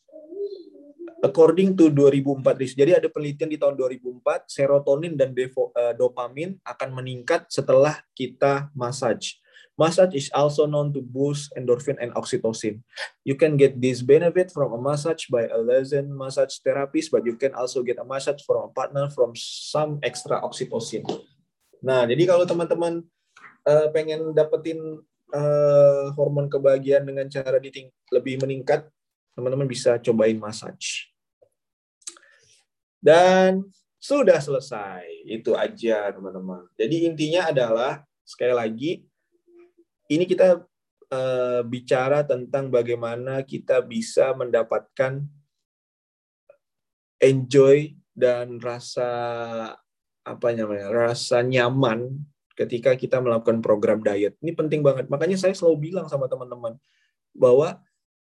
according 1.19 1.75
to 1.75 1.91
2004 1.91 2.75
jadi 2.75 2.99
ada 2.99 3.07
penelitian 3.11 3.49
di 3.51 3.57
tahun 3.59 3.75
2004 3.75 4.47
serotonin 4.47 5.13
dan 5.19 5.35
eh, 5.35 5.93
dopamin 5.95 6.55
akan 6.63 6.89
meningkat 6.95 7.47
setelah 7.51 7.99
kita 8.15 8.71
massage 8.75 9.39
Massage 9.79 10.11
is 10.11 10.27
also 10.35 10.67
known 10.67 10.91
to 10.91 10.99
boost 10.99 11.55
endorphin 11.55 11.95
and 12.03 12.11
oxytocin. 12.19 12.83
You 13.23 13.39
can 13.39 13.55
get 13.55 13.79
this 13.79 14.03
benefit 14.03 14.51
from 14.51 14.75
a 14.75 14.79
massage 14.79 15.31
by 15.31 15.47
a 15.47 15.55
licensed 15.55 16.11
massage 16.11 16.59
therapist, 16.59 17.15
but 17.15 17.23
you 17.23 17.39
can 17.39 17.55
also 17.55 17.79
get 17.79 17.95
a 17.95 18.03
massage 18.03 18.43
from 18.43 18.67
a 18.67 18.71
partner 18.75 19.07
from 19.07 19.31
some 19.39 20.03
extra 20.03 20.43
oxytocin. 20.43 21.07
Nah, 21.79 22.03
jadi 22.03 22.27
kalau 22.27 22.43
teman-teman 22.43 23.07
uh, 23.63 23.87
pengen 23.95 24.35
dapetin 24.35 24.99
uh, 25.31 26.11
hormon 26.11 26.51
kebahagiaan 26.51 27.07
dengan 27.07 27.31
cara 27.31 27.55
diting 27.55 27.87
lebih 28.11 28.43
meningkat, 28.43 28.83
teman-teman 29.31 29.63
bisa 29.63 29.95
cobain 30.03 30.35
massage. 30.35 31.07
Dan 32.99 33.63
sudah 33.99 34.39
selesai. 34.39 35.07
Itu 35.27 35.55
aja, 35.55 36.11
teman-teman. 36.11 36.67
Jadi 36.75 37.07
intinya 37.07 37.51
adalah 37.51 38.03
sekali 38.29 38.53
lagi 38.53 38.91
ini 40.09 40.25
kita 40.25 40.61
uh, 41.09 41.61
bicara 41.65 42.21
tentang 42.21 42.69
bagaimana 42.69 43.41
kita 43.41 43.81
bisa 43.81 44.33
mendapatkan 44.37 45.25
enjoy 47.17 47.93
dan 48.13 48.61
rasa 48.61 49.09
apa 50.21 50.47
namanya 50.53 50.93
rasa 50.93 51.41
nyaman 51.41 52.21
ketika 52.53 52.93
kita 52.93 53.17
melakukan 53.23 53.63
program 53.63 54.03
diet 54.03 54.35
ini 54.43 54.51
penting 54.53 54.83
banget 54.83 55.07
makanya 55.07 55.39
saya 55.39 55.55
selalu 55.55 55.89
bilang 55.89 56.05
sama 56.11 56.27
teman-teman 56.27 56.75
bahwa 57.33 57.79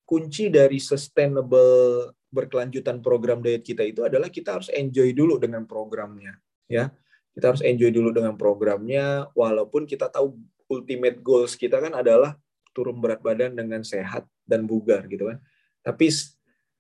kunci 0.08 0.48
dari 0.48 0.80
sustainable 0.80 2.10
berkelanjutan 2.34 2.98
program 2.98 3.38
diet 3.38 3.62
kita 3.62 3.86
itu 3.86 4.02
adalah 4.02 4.26
kita 4.26 4.58
harus 4.58 4.66
enjoy 4.74 5.14
dulu 5.14 5.38
dengan 5.38 5.62
programnya 5.70 6.34
ya 6.66 6.90
kita 7.34 7.54
harus 7.54 7.62
enjoy 7.62 7.90
dulu 7.94 8.10
dengan 8.10 8.34
programnya 8.34 9.30
walaupun 9.34 9.86
kita 9.86 10.10
tahu 10.10 10.34
ultimate 10.70 11.18
goals 11.22 11.54
kita 11.58 11.82
kan 11.82 11.94
adalah 11.94 12.38
turun 12.74 12.98
berat 12.98 13.22
badan 13.22 13.54
dengan 13.54 13.86
sehat 13.86 14.26
dan 14.42 14.66
bugar 14.66 15.06
gitu 15.06 15.30
kan. 15.30 15.38
Tapi 15.86 16.10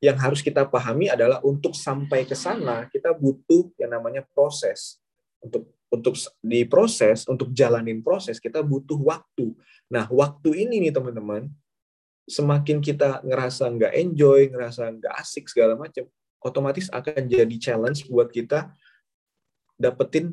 yang 0.02 0.18
harus 0.18 0.42
kita 0.42 0.66
pahami 0.66 1.08
adalah 1.08 1.40
untuk 1.46 1.72
sampai 1.72 2.26
ke 2.26 2.34
sana 2.34 2.90
kita 2.90 3.14
butuh 3.14 3.70
yang 3.78 3.94
namanya 3.94 4.26
proses. 4.34 4.98
Untuk 5.38 5.70
untuk 5.94 6.18
diproses, 6.42 7.22
untuk 7.30 7.54
jalanin 7.54 8.02
proses 8.02 8.42
kita 8.42 8.58
butuh 8.66 8.98
waktu. 8.98 9.54
Nah, 9.86 10.10
waktu 10.10 10.66
ini 10.66 10.82
nih 10.82 10.90
teman-teman, 10.90 11.46
semakin 12.24 12.80
kita 12.80 13.20
ngerasa 13.24 13.68
nggak 13.68 13.92
enjoy, 13.94 14.48
ngerasa 14.48 14.88
nggak 14.96 15.14
asik 15.20 15.48
segala 15.48 15.76
macam, 15.76 16.08
otomatis 16.40 16.88
akan 16.92 17.28
jadi 17.28 17.56
challenge 17.60 18.08
buat 18.08 18.32
kita 18.32 18.72
dapetin 19.76 20.32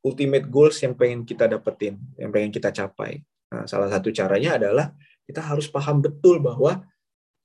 ultimate 0.00 0.48
goals 0.48 0.80
yang 0.80 0.96
pengen 0.96 1.22
kita 1.28 1.46
dapetin, 1.46 2.00
yang 2.16 2.32
pengen 2.32 2.50
kita 2.50 2.72
capai. 2.72 3.20
Nah, 3.52 3.66
salah 3.68 3.90
satu 3.90 4.08
caranya 4.14 4.56
adalah 4.56 4.94
kita 5.26 5.42
harus 5.44 5.68
paham 5.68 6.00
betul 6.00 6.40
bahwa 6.40 6.82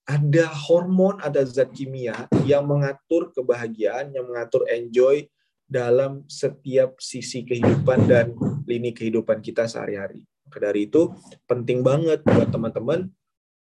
ada 0.05 0.45
hormon, 0.69 1.17
ada 1.17 1.41
zat 1.43 1.73
kimia 1.73 2.29
yang 2.45 2.69
mengatur 2.69 3.33
kebahagiaan, 3.33 4.13
yang 4.13 4.29
mengatur 4.29 4.63
enjoy 4.69 5.25
dalam 5.65 6.21
setiap 6.29 7.01
sisi 7.01 7.41
kehidupan 7.41 8.05
dan 8.05 8.37
lini 8.69 8.93
kehidupan 8.93 9.41
kita 9.41 9.65
sehari-hari. 9.65 10.21
Dari 10.45 10.85
itu 10.85 11.09
penting 11.49 11.81
banget 11.81 12.21
buat 12.21 12.53
teman-teman 12.53 13.09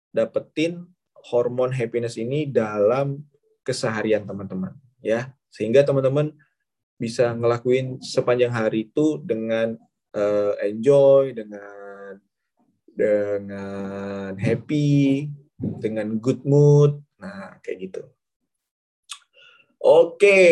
dapetin 0.10 0.86
hormon 1.30 1.74
happiness 1.74 2.16
ini 2.16 2.47
dalam 2.49 3.22
keseharian 3.64 4.26
teman-teman 4.26 4.74
ya. 5.03 5.34
Sehingga 5.49 5.82
teman-teman 5.82 6.34
bisa 6.99 7.34
ngelakuin 7.34 8.03
sepanjang 8.03 8.51
hari 8.51 8.91
itu 8.91 9.18
dengan 9.24 9.80
uh, 10.14 10.53
enjoy 10.62 11.34
dengan 11.34 12.20
dengan 12.91 14.36
happy 14.36 15.30
dengan 15.57 16.20
good 16.20 16.43
mood. 16.45 16.99
Nah 17.18 17.57
kayak 17.64 17.78
gitu. 17.89 18.01
Oke 19.80 20.43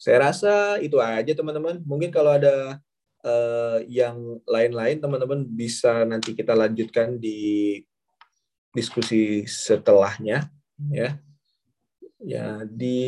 saya 0.00 0.32
rasa 0.32 0.80
itu 0.80 0.96
aja 0.96 1.36
teman-teman. 1.36 1.84
Mungkin 1.84 2.08
kalau 2.08 2.32
ada 2.32 2.80
uh, 3.20 3.78
yang 3.84 4.40
lain-lain 4.48 4.96
teman-teman 4.96 5.44
bisa 5.44 6.08
nanti 6.08 6.32
kita 6.32 6.56
lanjutkan 6.56 7.20
di 7.20 7.76
diskusi 8.70 9.44
setelahnya 9.46 10.50
ya. 10.90 11.18
Jadi 12.20 13.00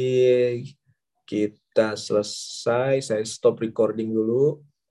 kita 1.28 1.96
selesai, 1.96 3.12
saya 3.12 3.24
stop 3.24 3.60
recording 3.60 4.12
dulu. 4.12 4.60